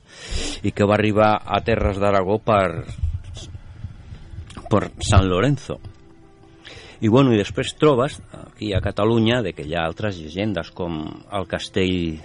[0.62, 2.86] i que va arribar a Terres d'Aragó per,
[4.70, 5.80] per Sant Lorenzo.
[7.00, 11.04] I, bueno, i després trobes, aquí a Catalunya, de que hi ha altres llegendes, com
[11.08, 12.18] el castell...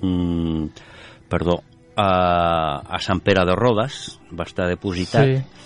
[0.00, 0.66] Mm,
[1.30, 1.60] perdó,
[1.94, 2.10] a,
[2.82, 5.30] a Sant Pere de Rodes, va estar depositat.
[5.30, 5.60] Sí,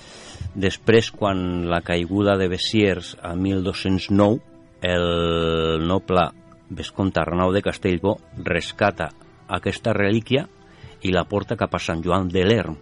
[0.55, 4.39] Després, quan la caiguda de Bessiers a 1209,
[4.87, 6.29] el noble
[6.71, 9.09] vescomte Arnau de Castellbó rescata
[9.49, 10.45] aquesta relíquia
[11.03, 12.77] i la porta cap a Sant Joan de l'Erm.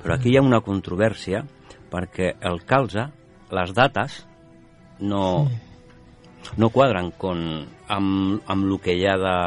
[0.00, 1.42] Però aquí hi ha una controvèrsia
[1.92, 3.08] perquè el calze,
[3.54, 4.20] les dates,
[5.00, 5.48] no,
[6.56, 7.40] no quadren con,
[7.88, 9.38] amb, amb el que hi ha de,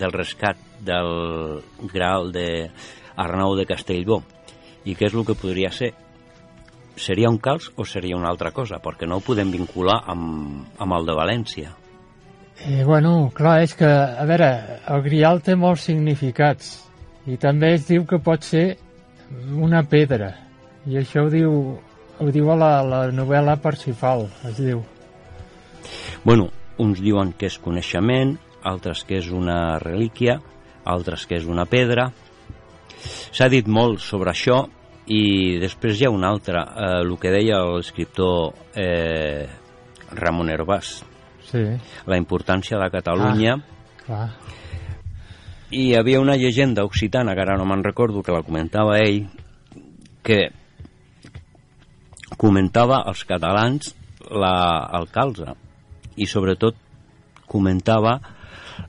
[0.00, 1.62] del rescat del
[1.92, 2.70] Graal de
[3.16, 4.22] Arnau de Castellbó.
[4.84, 5.92] I què és el que podria ser?
[6.98, 8.80] Seria un calç o seria una altra cosa?
[8.82, 11.74] Perquè no ho podem vincular amb, amb el de València.
[12.66, 14.50] Eh, bueno, clar, és que, a veure,
[14.90, 16.74] el grial té molts significats
[17.30, 18.72] i també es diu que pot ser
[19.54, 20.32] una pedra
[20.86, 21.52] i això ho diu,
[22.18, 24.84] ho diu a la, la novel·la Parsifal, es diu.
[26.24, 30.38] Bueno, uns diuen que és coneixement, altres que és una relíquia,
[30.84, 32.10] altres que és una pedra.
[33.32, 34.64] S'ha dit molt sobre això
[35.08, 39.46] i després hi ha un altre, eh, el que deia l'escriptor eh,
[40.18, 40.98] Ramon Herbàs,
[41.48, 41.62] Sí,
[42.04, 43.54] la importància de Catalunya
[44.02, 44.26] clar.
[45.70, 49.22] i hi havia una llegenda occitana, que ara no me'n recordo, que la comentava ell,
[50.22, 50.50] que
[52.36, 53.94] comentava als catalans
[54.30, 55.54] la, el calze
[56.16, 56.76] i sobretot
[57.48, 58.18] comentava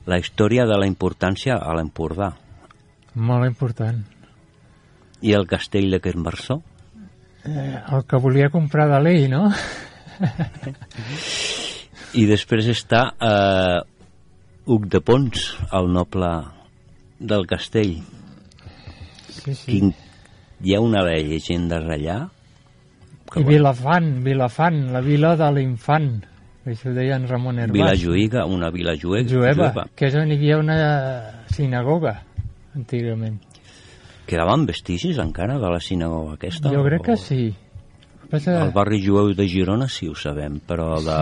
[0.06, 2.32] la història de la importància a l'Empordà
[3.14, 4.02] Molt important.
[5.22, 6.60] i el castell de Quermarsó.
[7.44, 9.48] Eh, el que volia comprar de l'ell, no?
[12.20, 13.80] I després està eh,
[14.66, 16.30] Huc de Pons, el noble
[17.18, 17.96] del castell.
[19.30, 19.66] Sí, sí.
[19.66, 19.94] Quin,
[20.60, 21.84] hi ha una de llegendes
[23.38, 26.10] allà I Vilafant, Vilafant, la vila de l'infant,
[26.64, 27.72] que això ho deia en Ramon Herbàs.
[27.76, 30.76] Vila Juïga, una vila jueva, Jueva, que és on hi havia una
[31.54, 32.16] sinagoga,
[32.76, 33.38] antigament.
[34.30, 36.70] Quedaven vestigis encara de la sinagoga aquesta?
[36.70, 37.54] Jo crec que O- sí.
[38.30, 38.60] Passa...
[38.62, 41.16] El barri jueu de Girona sí ho sabem, però de...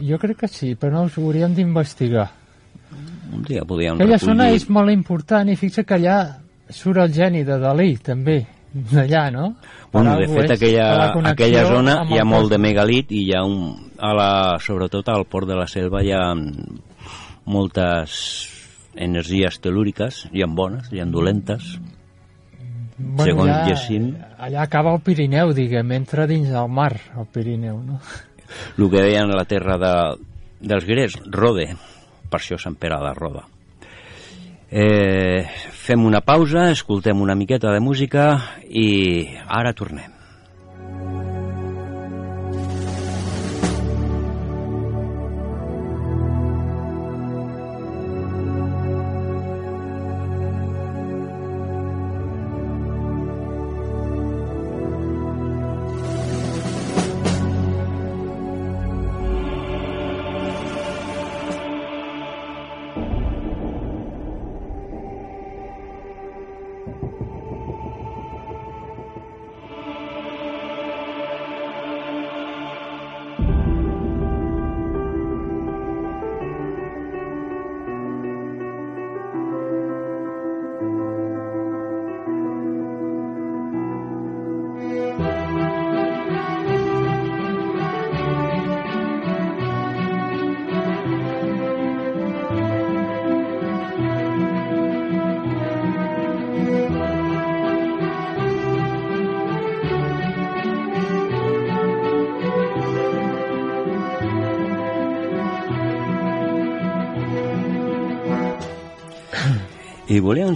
[0.00, 2.30] Sí, jo crec que sí, però no ho hauríem d'investigar.
[3.34, 4.62] un dia podíem Aquella zona recollir...
[4.62, 6.16] és molt important i fixa que allà
[6.70, 9.50] surt el geni de Dalí, també, d'allà, no?
[9.94, 10.86] Bueno, de fet, aquella,
[11.30, 15.22] aquella zona hi ha molt de megalit i hi ha un, a la, sobretot al
[15.30, 16.24] port de la selva hi ha
[17.46, 18.16] moltes
[18.98, 21.76] energies telúriques, hi ha bones, hi ha dolentes.
[22.98, 24.10] Bueno, segons allà, Jacint.
[24.48, 28.02] Allà acaba el Pirineu, diguem, entra dins del mar, el Pirineu, no?
[28.74, 29.96] El que deien la terra de,
[30.74, 31.70] dels grecs, Rode,
[32.30, 33.46] per això Sant Pere de Roda.
[34.70, 35.44] Eh,
[35.84, 38.26] fem una pausa, escoltem una miqueta de música
[38.68, 40.13] i ara tornem.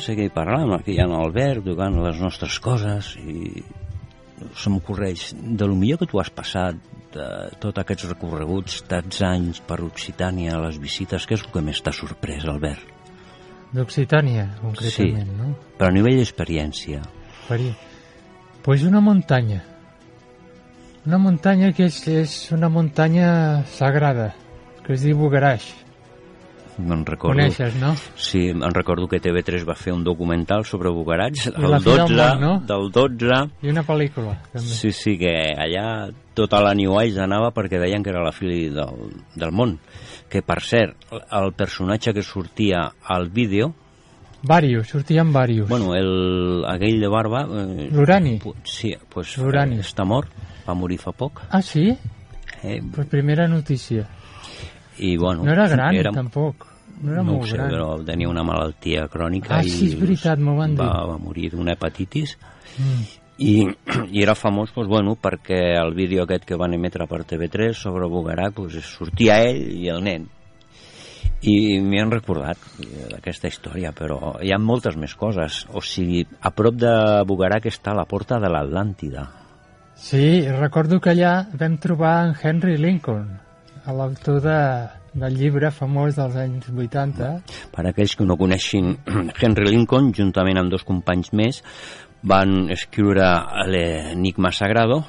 [0.08, 3.62] I volíem seguir parlant aquí en Albert, tocant les nostres coses i
[4.56, 6.76] se m'ocorreix de lo millor que tu has passat
[7.12, 7.26] de
[7.60, 11.92] tots aquests recorreguts, tants anys per Occitània, les visites, què és el que més t'ha
[11.92, 12.86] sorprès, Albert?
[13.74, 15.50] D'Occitània, concretament, no?
[15.76, 17.02] Però a nivell d'experiència.
[17.48, 17.74] Faria.
[18.64, 19.60] Pues una muntanya.
[21.04, 24.32] Una muntanya que és, és una muntanya sagrada,
[24.86, 25.68] que es diu Bugaraix.
[26.78, 27.34] Me'n recordo...
[27.34, 27.94] Coneixes, no?
[28.14, 32.14] Sí, em recordo que TV3 va fer un documental sobre Bugarats, el fi del 12,
[32.14, 32.52] món, no?
[32.68, 34.68] del 12, I una pel·lícula, també.
[34.78, 36.08] Sí, sí, que allà
[36.38, 39.74] tota la New Age anava perquè deien que era la fi del, del món.
[40.30, 43.74] Que, per cert, el personatge que sortia al vídeo,
[44.40, 45.68] Varios, sortien Varios.
[45.68, 47.40] bueno, el, aquell de barba...
[47.50, 48.38] Eh, L'Urani.
[48.62, 49.80] Sí, pues, L'Urani.
[49.80, 50.30] eh, està mort,
[50.62, 51.40] va morir fa poc.
[51.50, 51.88] Ah, sí?
[52.62, 54.06] Eh, Pues primera notícia.
[54.98, 56.66] I, bueno, No era gran, era, tampoc.
[57.02, 57.70] No era no molt sé, gran.
[57.70, 60.82] però tenia una malaltia crònica Ah, i sí, és veritat, m'ho van dir.
[60.82, 62.36] va, va morir d'una hepatitis
[62.78, 63.04] Mm.
[63.38, 63.52] i,
[64.14, 68.06] i era famós doncs, bueno, perquè el vídeo aquest que van emetre per TV3 sobre
[68.06, 70.26] Bugarak doncs, sortia ell i el nen
[71.42, 76.24] i m'hi han recordat eh, d'aquesta història però hi ha moltes més coses o sigui,
[76.42, 76.92] a prop de
[77.26, 79.26] Bugarak està la porta de l'Atlàntida
[79.98, 83.38] Sí, recordo que allà vam trobar en Henry Lincoln,
[83.92, 84.58] l'autor de,
[85.18, 87.30] del llibre famós dels anys 80.
[87.74, 88.96] Per aquells que no coneixin
[89.42, 91.62] Henry Lincoln, juntament amb dos companys més,
[92.22, 93.28] van escriure
[93.70, 95.02] l'Enigma Sagrado,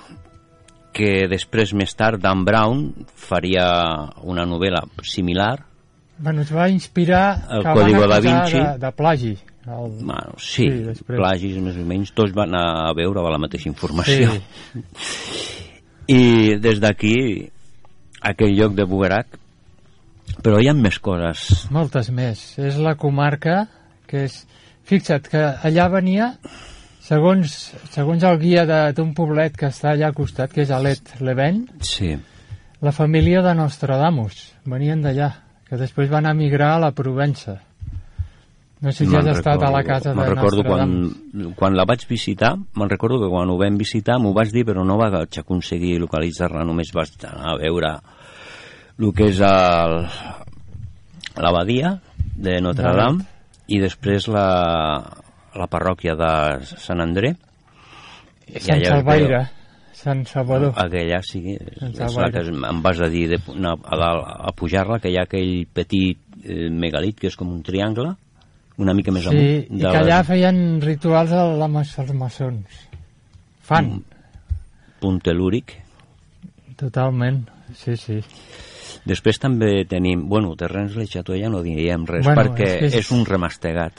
[0.94, 3.66] que després, més tard, Dan Brown faria
[4.26, 5.56] una novel·la similar.
[6.20, 8.58] Bueno, es va inspirar El Código da Vinci.
[8.58, 9.36] de, de plagi.
[9.70, 9.94] El...
[10.02, 11.20] Bueno, sí, Sí, després.
[11.22, 14.34] plagis més o menys, tots van a veure la mateixa informació.
[14.34, 14.86] Sí.
[16.10, 17.14] I des d'aquí,
[18.22, 19.38] aquell lloc de Bugarak,
[20.44, 21.68] però hi ha més coses.
[21.74, 22.42] Moltes més.
[22.62, 23.66] És la comarca
[24.10, 24.42] que és...
[24.90, 26.32] Fixa't que allà venia,
[27.06, 27.52] segons,
[27.94, 28.64] segons el guia
[28.98, 32.16] d'un poblet que està allà al costat, que és Alet Leven, Sí,
[32.82, 34.40] la família de Nostradamus.
[34.66, 35.30] Venien d'allà,
[35.70, 37.60] que després van emigrar a la Provença.
[38.80, 41.12] No sé si has estat a la casa de recordo quan,
[41.60, 44.86] quan la vaig visitar, me'n recordo que quan ho vam visitar m'ho vas dir, però
[44.88, 48.00] no vaig aconseguir localitzar-la, només vaig anar a veure
[49.00, 49.40] el que és
[51.36, 52.00] l'abadia
[52.40, 52.96] de Notre.
[52.96, 53.28] Dame
[53.70, 54.48] i després la,
[55.56, 56.32] la parròquia de
[56.66, 57.36] Sant André.
[58.50, 59.44] Sant ja es Salvaire,
[60.00, 60.74] Sant Salvador.
[60.82, 64.98] Aquella, sí, Sant és la que em vas a dir de, a, dalt a pujar-la,
[65.04, 68.16] que hi ha aquell petit eh, megalit que és com un triangle,
[68.80, 69.78] una mica més Sí, amunt.
[69.78, 71.44] i que allà feien rituals a
[72.00, 72.66] als maçons.
[73.62, 74.04] Fan, Mm.
[75.00, 75.76] punt telúric.
[76.80, 77.44] totalment,
[77.76, 78.22] sí, sí.
[79.06, 82.96] Després també tenim, bueno, Terrens Le Chateau ja no diem res, Bueno, perquè és és-
[82.96, 83.94] és un remastegat.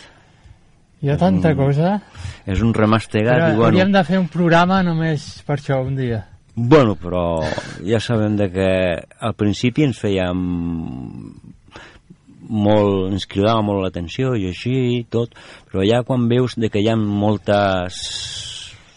[1.03, 1.57] Hi ha tanta Mm.
[1.57, 2.03] cosa,
[2.47, 5.97] És un remastegat però i, bueno, hauríem de fer un programa només per això un
[5.97, 6.27] dia.
[6.55, 7.43] Bueno, però
[7.87, 11.50] ja sabem de que al principi ens fèiem
[12.51, 15.37] molt, ens cridava molt l'atenció i així i tot,
[15.71, 18.01] però ja quan veus de que hi ha moltes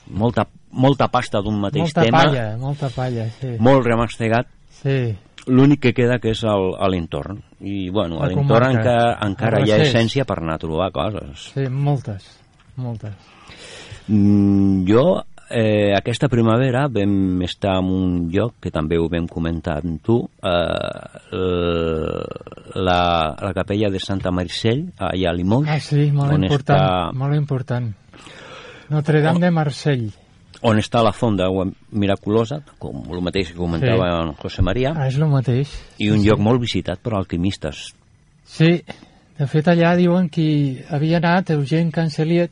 [0.10, 3.56] molta, molta pasta d'un mateix Molta tema, palla, molta palla, sí.
[3.62, 4.49] molt remastegat,
[4.84, 5.14] Sí,
[5.47, 7.38] l'únic que queda que és l'entorn.
[7.64, 11.51] I, bueno, a l'entorn encara, encara hi ha essència per anar a trobar coses.
[11.54, 12.26] sí, moltes,
[12.76, 13.14] moltes.
[14.08, 15.24] Mm, jo,
[15.54, 20.18] eh, aquesta primavera vam estar en un lloc que també ho vam comentar amb tu,
[21.34, 22.24] eh,
[22.76, 27.14] la, la capella de Santa Maricel, allà a Limoges, Ah, sí, molt on important, està,
[27.14, 27.91] molt important.
[28.89, 30.10] Notre Dame de Marsell.
[30.64, 34.22] on està la font d'aigua miraculosa, com el mateix que comentava Sí.
[34.30, 35.70] en José María, Ah, és el mateix.
[35.99, 37.93] i un lloc molt visitat per alquimistes.
[38.45, 38.82] Sí,
[39.38, 42.51] de fet allà diuen que havia anat Eugen Canceliet,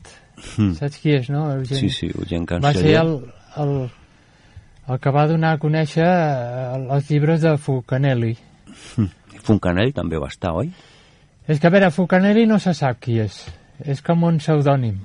[0.58, 0.72] Mm.
[0.78, 1.44] saps qui és, no?
[1.54, 1.78] Eugen?
[1.78, 3.12] Sí, sí, gent que Va ser el,
[3.62, 3.74] el,
[4.88, 8.34] el que va donar a conèixer eh, els llibres de Fulcanelli.
[9.42, 10.70] Foncanell també va estar, oi?
[11.48, 13.40] És que, a veure, Fulcanelli no se sap qui és.
[13.82, 15.00] És com un pseudònim.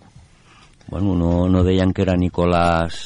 [0.90, 3.00] Bueno, no, no deien que era Nicolás...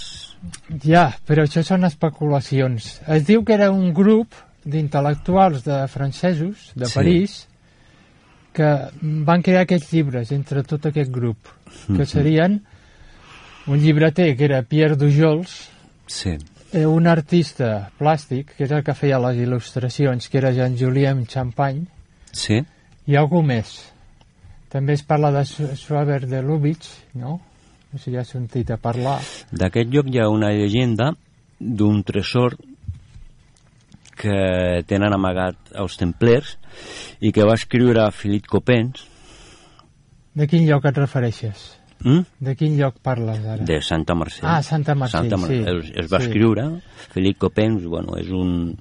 [0.84, 2.96] Ja, però això són especulacions.
[3.14, 4.34] Es diu que era un grup
[4.66, 6.96] d'intel·lectuals de francesos, de Sí.
[6.98, 7.36] París,
[8.54, 8.68] que
[9.02, 11.38] van crear aquests llibres entre tot aquest grup,
[11.88, 11.98] Mhm.
[11.98, 12.64] que serien
[13.68, 15.70] un llibreter que era Pierre Dujols,
[16.08, 16.38] Sí.
[16.74, 21.86] eh, un artista plàstic, que és el que feia les il·lustracions, que era Jean-Julien Champagne,
[22.34, 22.62] Sí?
[23.08, 23.92] i algú més.
[24.70, 27.42] També es parla de Suaver de Lubitsch, no?
[27.92, 29.20] No sé si has sentit a parlar.
[29.52, 31.12] D'aquest lloc hi ha una llegenda
[31.60, 32.56] d'un tresor
[34.16, 36.58] que tenen amagat els templers
[37.22, 39.08] i que va escriure Philippe Copens
[40.34, 41.78] De quin lloc et refereixes?
[42.04, 42.22] hm?
[42.40, 43.64] De quin lloc parles ara?
[43.64, 44.42] de Santa Mercè.
[44.48, 45.60] Ah, Santa Mercè, Santa Mer- sí.
[45.68, 46.26] Es, es va Sí.
[46.30, 46.64] escriure,
[47.14, 48.76] Philippe Copens, bueno, és un,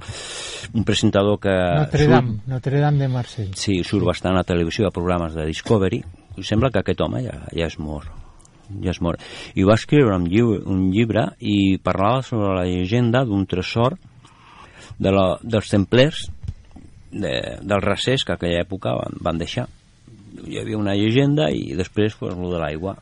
[0.73, 3.51] un presentador que Notre Dame, Notre Dame de Marsell.
[3.57, 6.03] Sí, surt bastant a televisió, a programes de Discovery.
[6.41, 8.09] Sembla que aquest home ja, ja és mort.
[8.81, 9.21] Ja és mort.
[9.59, 13.99] I va escriure un llibre, un llibre i parlava sobre la llegenda d'un tresor
[14.99, 16.31] de la, dels templers
[17.11, 19.67] de, dels recers que aquella època van, van deixar.
[20.47, 22.97] Hi havia una llegenda i després pues, lo de l'aigua.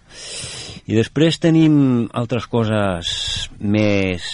[0.88, 4.24] I després tenim altres coses més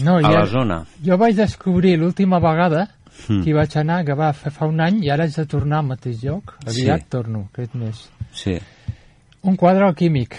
[0.00, 0.84] No, a ja- la zona.
[1.04, 2.88] Jo vaig descobrir l'última vegada
[3.28, 3.42] Mm.
[3.42, 5.80] que hi vaig anar, que va fer fa un any, i ara haig de tornar
[5.80, 6.54] al mateix lloc.
[6.64, 7.06] Aviat Sí.
[7.10, 8.08] torno, aquest mes.
[8.32, 8.54] Sí.
[9.42, 10.36] Un quadre alquímic.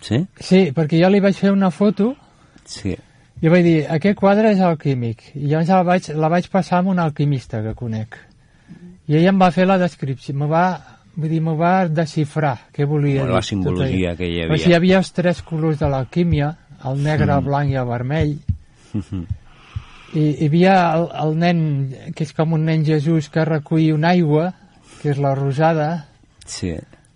[0.00, 0.26] Sí?
[0.40, 2.16] Sí, perquè jo li vaig fer una foto
[2.64, 2.96] Sí.
[3.42, 5.22] I vaig dir, aquest quadre és alquímic.
[5.34, 8.16] I llavors la vaig, la vaig passar amb un alquimista que conec.
[9.10, 10.64] I ell em va fer la descripció, me va,
[11.16, 13.34] vull dir, me va desxifrar què volia Bueno, dir.
[13.34, 14.58] la simbologia que hi O havia.
[14.58, 17.46] sigui, hi havia els tres colors de l'alquímia, el negre, el Mm.
[17.46, 18.38] blanc i el vermell.
[20.14, 21.60] I hi havia el, el nen,
[22.14, 24.50] que és com un nen Jesús que recull una aigua,
[25.00, 26.06] que és la rosada,
[26.44, 26.74] Sí.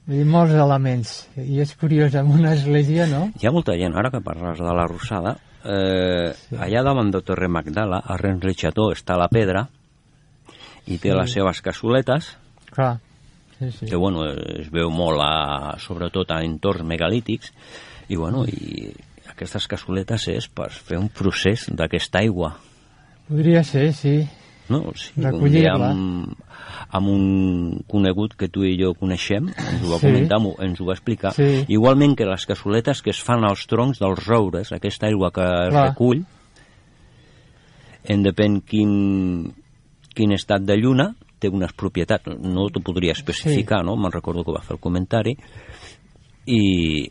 [0.09, 1.29] i molts elements.
[1.37, 3.27] I és curiós, en una església, no?
[3.41, 5.37] Hi ha molta gent, ara que parles de la Rosada,
[5.67, 6.31] eh,
[6.63, 9.67] allà davant de Torre Magdala, a Rens Le Chateau, està la pedra
[10.87, 11.17] i té Sí.
[11.19, 12.37] les seves cassoletes,
[12.71, 12.99] Clar,
[13.59, 13.87] sí, sí.
[13.87, 17.53] que bueno, es veu molt, a, sobretot a entorns megalítics,
[18.09, 18.93] i bueno, i
[19.33, 22.55] aquestes cassoletes és per fer un procés d'aquesta aigua.
[23.29, 24.21] Podria ser, sí.
[24.69, 24.85] No?
[24.91, 26.33] O sigui, un dia amb,
[26.91, 30.07] amb un conegut que tu i jo coneixem, ens ho va Sí.
[30.07, 31.33] comentar, ens ho va explicar.
[31.35, 31.65] Sí.
[31.69, 35.71] Igualment que les cassoletes que es fan als troncs dels roures, aquesta aigua que es
[35.71, 35.89] Clar.
[35.91, 36.25] recull,
[38.05, 39.53] en depèn quin,
[40.15, 43.97] quin estat de lluna, té unes propietats, no t'ho podria especificar, no?
[43.97, 45.37] Me'n recordo que va fer el comentari,
[46.47, 47.11] i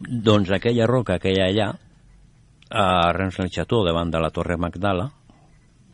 [0.00, 1.70] doncs aquella roca que hi ha allà,
[2.70, 5.10] a Rens del Chateau, davant de la Torre Magdala,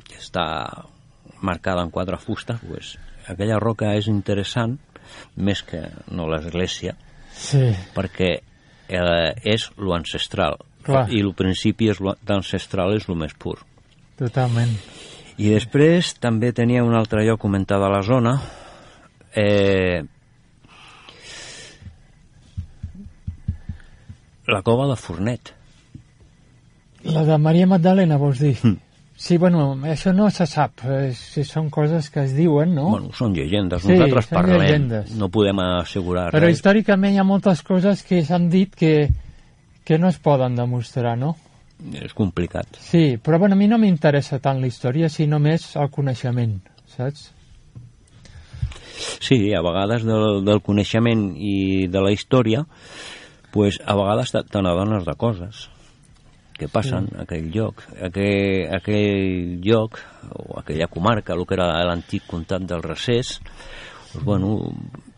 [0.07, 0.85] que està
[1.41, 2.97] marcada en quatre fustes, pues,
[3.29, 4.79] aquella roca és interessant,
[5.37, 6.97] més que no l'església,
[7.35, 8.31] Sí, perquè
[8.91, 10.59] eh, és lo ancestral.
[10.83, 11.07] Clar.
[11.13, 13.59] I el principi és lo, d'ancestral és el més pur.
[14.19, 14.73] totalment.
[15.41, 18.35] I després també tenia un altre lloc comentat a la zona,
[19.33, 20.03] eh,
[24.47, 25.55] la cova de Fornet.
[27.05, 28.57] La de Maria Magdalena, vols dir?
[28.63, 28.77] Mm.
[29.21, 30.81] Sí, bueno, això no se sap.
[30.89, 32.87] Eh, si són coses que es diuen, no?
[32.95, 35.11] Bueno, són llegendes, Sí, nosaltres són parlem, llegendes.
[35.21, 36.57] no podem assegurar Però res.
[36.57, 39.11] històricament hi ha moltes coses que s'han dit que,
[39.85, 41.35] que no es poden demostrar, no?
[42.01, 42.79] És complicat.
[42.81, 46.57] Sí, però bueno, a mi no m'interessa tant la història, sinó més el coneixement,
[46.97, 47.27] saps?
[49.21, 52.65] Sí, a vegades del, del coneixement i de la història,
[53.53, 55.69] pues, a vegades n'adones de coses
[56.61, 57.17] que passen Sí.
[57.19, 57.81] a aquell lloc.
[58.05, 59.97] Aquell, aquell lloc,
[60.37, 63.39] o aquella comarca, el que era l'antic comtat del Recés,
[64.13, 64.59] pues, bueno,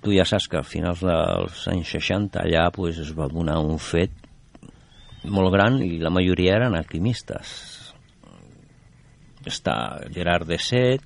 [0.01, 3.79] tu ja saps que a finals dels anys 60 allà pues, es va donar un
[3.79, 4.11] fet
[5.25, 7.53] molt gran i la majoria eren alquimistes.
[9.47, 9.75] Està
[10.15, 11.03] Gerard de Set,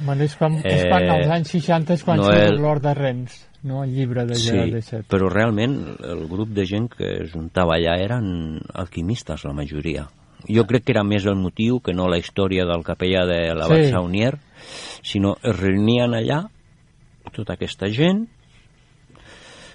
[0.00, 2.94] Bueno, és quan, és Eh, quan als anys 60 és quan Noel- surt l'Hort de
[2.94, 3.82] Rens, no?
[3.84, 5.06] El llibre de Gerard de Set.
[5.08, 5.74] però realment
[6.06, 10.08] el grup de gent que es juntava allà eren alquimistes, la majoria.
[10.48, 13.66] Jo crec que era més el motiu que no la història del capellà de la
[13.68, 13.90] Sí.
[13.90, 14.38] Saunier,
[15.02, 16.46] sinó es reunien allà
[17.32, 18.24] tota aquesta gent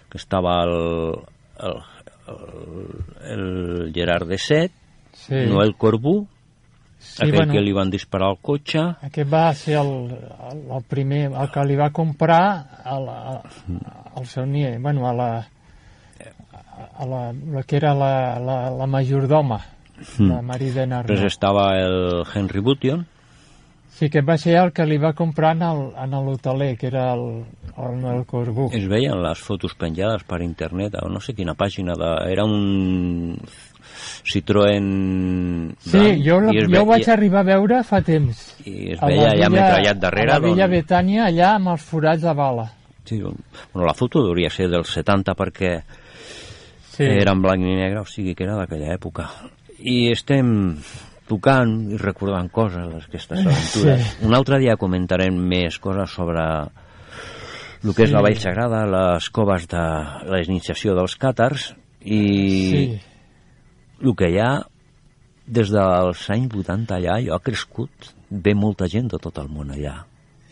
[0.10, 1.14] que estava el,
[1.60, 1.78] el,
[2.28, 2.42] el,
[3.36, 4.72] el Gerard de Set,
[5.14, 5.46] Sí.
[5.48, 6.28] Noel Corbú,
[7.06, 9.94] sí, aquell bueno, que li van disparar al cotxe, Aquest va ser el,
[10.52, 12.44] el, el primer, el que li va comprar
[12.84, 13.18] a la,
[14.16, 15.30] al Saunier, bueno, a la,
[16.98, 19.60] a la, la que era la, la, la majordoma,
[20.20, 21.32] la Maridena després Arnau.
[21.32, 23.06] estava el Henry Bution,
[23.96, 27.46] Sí, que va ser el que li va comprar en el- l'hoteler, que era el,
[27.80, 28.66] el Noel Corbú.
[28.76, 32.10] Es veien les fotos penjades per internet a no sé quina pàgina de...
[32.30, 33.38] era un
[34.26, 38.56] Citroën Sí, blanc, jo, la, jo ho vaig arribar a veure fa temps.
[38.66, 42.22] i es veia allà metrallat darrere A la Villa doncs, Betània, allà amb els forats
[42.22, 42.72] de bala.
[43.06, 45.82] sí, bueno, la foto hauria ser dels 70 perquè
[46.96, 47.04] Sí.
[47.04, 49.28] era en blanc i negre o sigui que era d'aquella època
[49.80, 50.78] i estem
[51.28, 54.26] tocant i recordant coses d'aquestes aventures Sí.
[54.26, 56.40] un altre dia comentarem més coses sobre
[57.84, 58.16] el que és Sí.
[58.16, 62.22] la Vall Sagrada, les coves de la iniciació dels càtars i
[62.72, 63.00] Sí.
[64.02, 64.52] El que hi ha
[65.46, 69.72] des dels anys 80 allà, jo ha crescut, ve molta gent de tot el món
[69.76, 70.00] allà.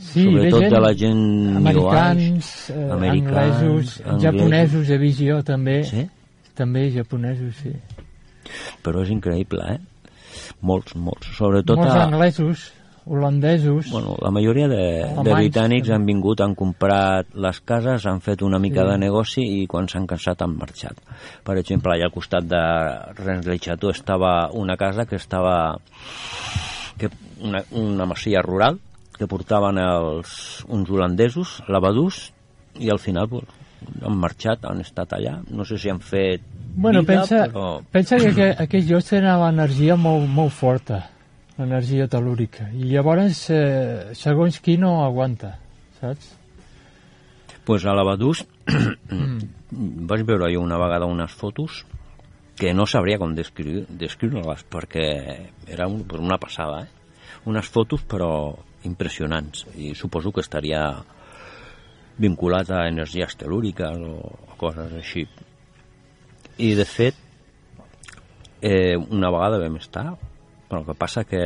[0.03, 4.23] Sí, Sobretot de la gent americans, eh, Americans, anglesos, anglesos.
[4.23, 5.77] japonesos he vist jo també.
[5.87, 6.03] Sí?
[6.57, 7.71] També japonesos, sí.
[8.83, 9.79] Però és increïble, eh?
[10.61, 11.29] Molts, molts.
[11.37, 12.67] Sobretot Molts a, anglesos,
[13.05, 13.89] holandesos.
[13.91, 15.95] Bueno, la majoria de, de Alemanys, britànics també.
[15.95, 18.89] han vingut, han comprat les cases, han fet una mica Sí.
[18.91, 20.99] de negoci i quan s'han cansat han marxat.
[21.43, 25.77] Per exemple, allà al costat de Chateau estava una casa que estava
[26.97, 27.09] que
[27.41, 28.79] una, una masia rural
[29.17, 32.31] que portaven els, uns holandesos, lavadús,
[32.79, 33.43] i al final pues,
[34.01, 35.35] han marxat, han estat allà.
[35.49, 36.41] No sé si han fet
[36.75, 37.81] Bueno, vida, pensa, però...
[37.91, 41.03] pensa que aqu- aquests llocs tenen l'energia molt, molt forta,
[41.57, 45.57] l'energia telúrica, i llavors eh, segons qui no aguanta,
[45.99, 46.31] saps?
[47.63, 48.43] pues a Lavadús
[50.09, 51.85] vaig veure jo una vegada unes fotos
[52.59, 55.07] que no sabria com descriure- descriure-les perquè
[55.67, 56.89] era un, pues una passada, eh?
[57.49, 58.53] Unes fotos però
[58.87, 60.83] impressionants i suposo que estaria
[62.19, 64.19] vinculat a energies telúriques o,
[64.53, 65.25] o coses així.
[66.61, 67.17] I de fet,
[68.61, 70.13] eh, una vegada vam estar,
[70.73, 71.45] però el que passa que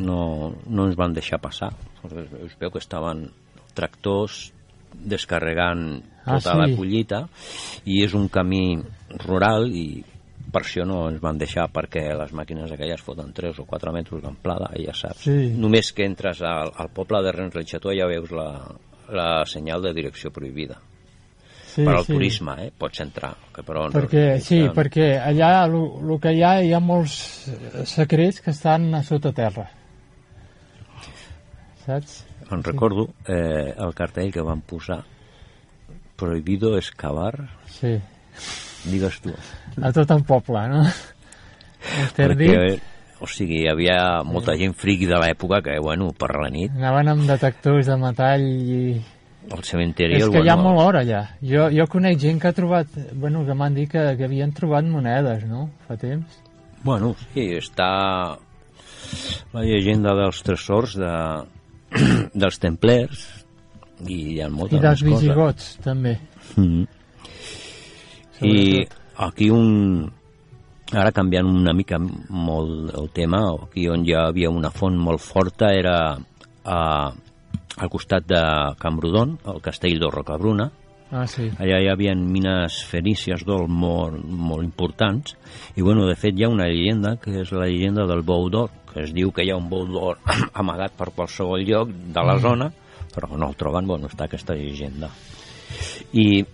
[0.00, 1.68] no, no ens van deixar passar.
[2.08, 3.26] Es, veu que estaven
[3.76, 4.46] tractors
[4.96, 6.58] descarregant Ah, tota sí.
[6.58, 7.18] la collita
[7.86, 8.74] i és un camí
[9.22, 10.02] rural i
[10.50, 14.24] per això no ens van deixar perquè les màquines aquelles foten 3 o 4 metres
[14.24, 15.22] d'amplada i ja saps.
[15.28, 15.52] Sí.
[15.54, 18.48] Només que entres al, al poble de Rens ja veus la,
[19.14, 20.80] la senyal de direcció prohibida.
[21.76, 22.12] Sí, per al sí.
[22.16, 22.70] turisme, eh?
[22.76, 23.34] Pots entrar.
[23.52, 27.16] Que però Perquè, sí, no- perquè allà el que hi ha, hi ha molts
[27.84, 29.68] secrets que estan a sota terra.
[31.84, 32.24] Saps?
[32.50, 35.02] Em recordo eh, el cartell que van posar
[36.16, 37.98] prohibido excavar, Sí.
[38.88, 39.32] digues tu.
[39.82, 40.84] A tot el poble, no?
[42.16, 42.78] Perquè, eh,
[43.20, 47.12] o sigui, hi havia molta gent friqui de l'època que, bueno, per la nit, anaven
[47.12, 48.80] amb detectors de metall i...
[49.50, 50.16] al cementeri...
[50.18, 51.22] És el, que hi ha molt or allà.
[51.42, 52.90] Jo, jo conec gent que ha trobat...
[53.14, 55.68] Bueno, que m'han dit que, que havien trobat monedes, no?
[55.86, 56.42] Fa temps.
[56.86, 57.88] Bueno, sí, està
[59.54, 61.14] la llegenda dels tresors de,
[62.42, 63.24] dels templers
[64.06, 65.12] i hi ha moltes I dels coses.
[65.14, 66.18] visigots, també.
[66.56, 66.86] Mm -hmm.
[68.46, 68.86] I
[69.16, 70.10] aquí un,
[70.92, 75.72] ara canviant una mica molt el tema, aquí on hi havia una font molt forta
[75.72, 76.18] era
[76.64, 77.12] a,
[77.76, 78.42] al costat de
[78.80, 80.70] Camprodon, el castell de Rocabruna,
[81.10, 81.44] Ah, sí.
[81.62, 85.36] allà hi havia mines fenícies d'or molt, molt importants.
[85.78, 88.72] I bueno, de fet hi ha una llegenda que és la llegenda del bou d'or
[88.92, 90.18] que es diu que hi ha un bou d'or
[90.60, 92.72] amagat per qualsevol lloc de la zona
[93.14, 95.08] però no el troben, bueno, està aquesta llegenda.
[96.12, 96.44] I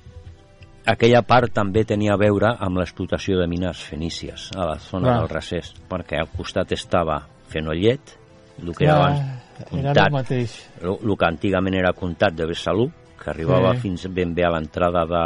[0.87, 5.16] aquella part també tenia a veure amb l'explotació de mines fenícies a la zona Clar.
[5.20, 8.18] del Recés perquè al costat estava Fenollet
[8.62, 10.57] el que era abans era comtat el mateix.
[10.83, 12.91] el, el que antigament era comtat de Besalú,
[13.23, 13.81] que arribava Sí.
[13.89, 15.25] fins ben bé a l'entrada de,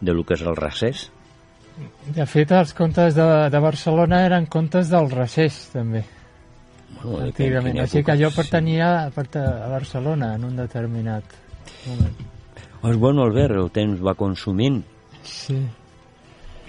[0.00, 1.10] de lo que és el Recés.
[2.14, 6.04] De fet, els contes de, de Barcelona eren contes del Recés, també,
[7.02, 7.78] Bueno, antigament.
[7.80, 8.36] Així que allò sí.
[8.36, 11.24] pertanyia a, perta- a Barcelona en un determinat
[11.86, 12.14] moment.
[12.82, 14.82] Pues bueno, Albert, el temps va consumint
[15.22, 15.56] Sí.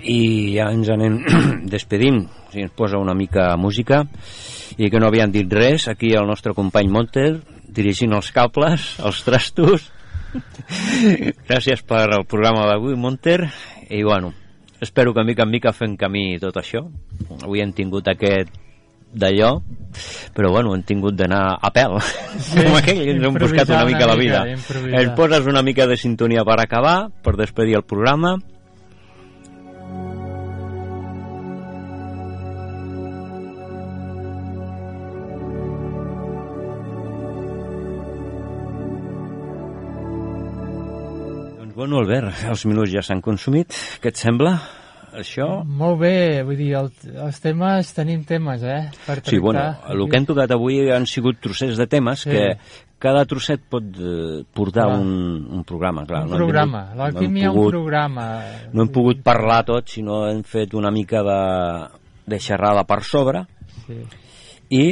[0.04, 1.20] I ja ens anem
[1.74, 2.26] despedint.
[2.54, 4.04] Si ens posa una mica música
[4.78, 7.42] i que no havien dit res, aquí el nostre company Monter
[7.74, 9.90] dirigint els cables, els trastos.
[11.50, 13.40] Gràcies per el programa d'avui, Monter.
[13.90, 14.34] I bueno,
[14.82, 16.86] espero que mica en mica fem camí tot això.
[17.42, 18.54] Avui hem tingut aquest
[19.14, 19.60] d'allò,
[20.34, 22.00] però bueno, hem tingut d'anar a pèl.
[22.38, 24.42] Sí, Com aquell, ens hem buscat una mica la vida.
[24.42, 25.04] una mica, improvisar.
[25.04, 28.38] Ens poses una mica de sintonia per acabar, per despedir el programa.
[41.84, 43.76] Bueno, Albert, els minuts ja s'han consumit.
[44.00, 44.54] Què et sembla?
[45.20, 45.46] Això?
[45.68, 46.88] Molt bé, vull dir, el,
[47.26, 48.88] els temes, tenim temes, eh?
[49.06, 49.62] Per Sí, bueno,
[49.92, 52.32] el que hem tocat avui han sigut trossets de temes Sí.
[52.32, 52.46] que
[53.04, 55.00] cada trosset pot eh, portar Clar.
[55.04, 56.06] un, un programa.
[56.08, 58.28] Clar, un no programa, l'alquímia no un programa.
[58.72, 61.40] No hem pogut parlar tot, sinó hem fet una mica de,
[62.26, 63.44] de xerrada per sobre
[63.86, 64.00] Sí.
[64.72, 64.86] i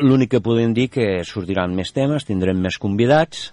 [0.00, 3.52] l'únic que podem dir que sortiran més temes, tindrem més convidats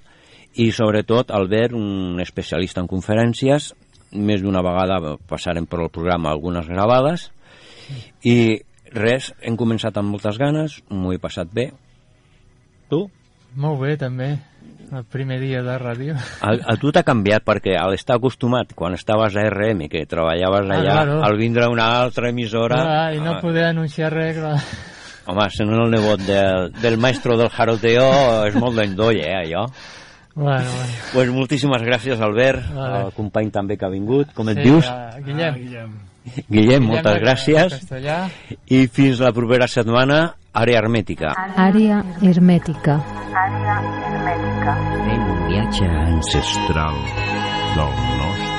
[0.56, 3.72] i sobretot Albert, un especialista en conferències,
[4.14, 7.32] més d'una vegada passarem per el programa algunes gravades
[8.24, 8.62] i
[8.94, 11.72] res, hem començat amb moltes ganes, m'ho he passat bé.
[12.92, 13.00] Tu?
[13.58, 14.36] Molt bé, també.
[14.94, 16.14] El primer dia de ràdio.
[16.46, 20.70] A, a tu t'ha canviat perquè al estar acostumat quan estaves a RM que treballaves
[20.70, 21.16] Ah, allà, claro.
[21.26, 24.60] al vindre a una altra emissora Ah, I no ah, poder anunciar res, clar.
[25.26, 28.06] home, sent el nebot del, del maestro del jaroteo
[28.46, 29.66] és molt d'endoll, eh, allò
[30.36, 30.94] Bueno, bueno.
[31.14, 33.06] pues moltíssimes gràcies Albert Vale.
[33.06, 34.88] el company també que ha vingut com et Sí, dius?
[34.90, 35.56] ah, Guillem.
[35.56, 35.92] Guillem.
[36.50, 38.30] Guillem, moltes gràcies Castellà.
[38.72, 42.96] i fins la propera setmana Àrea Hermètica Àrea hermètica.
[43.34, 44.76] Àrea hermètica.
[45.06, 46.96] Fem un viatge ancestral
[47.76, 48.53] del nostre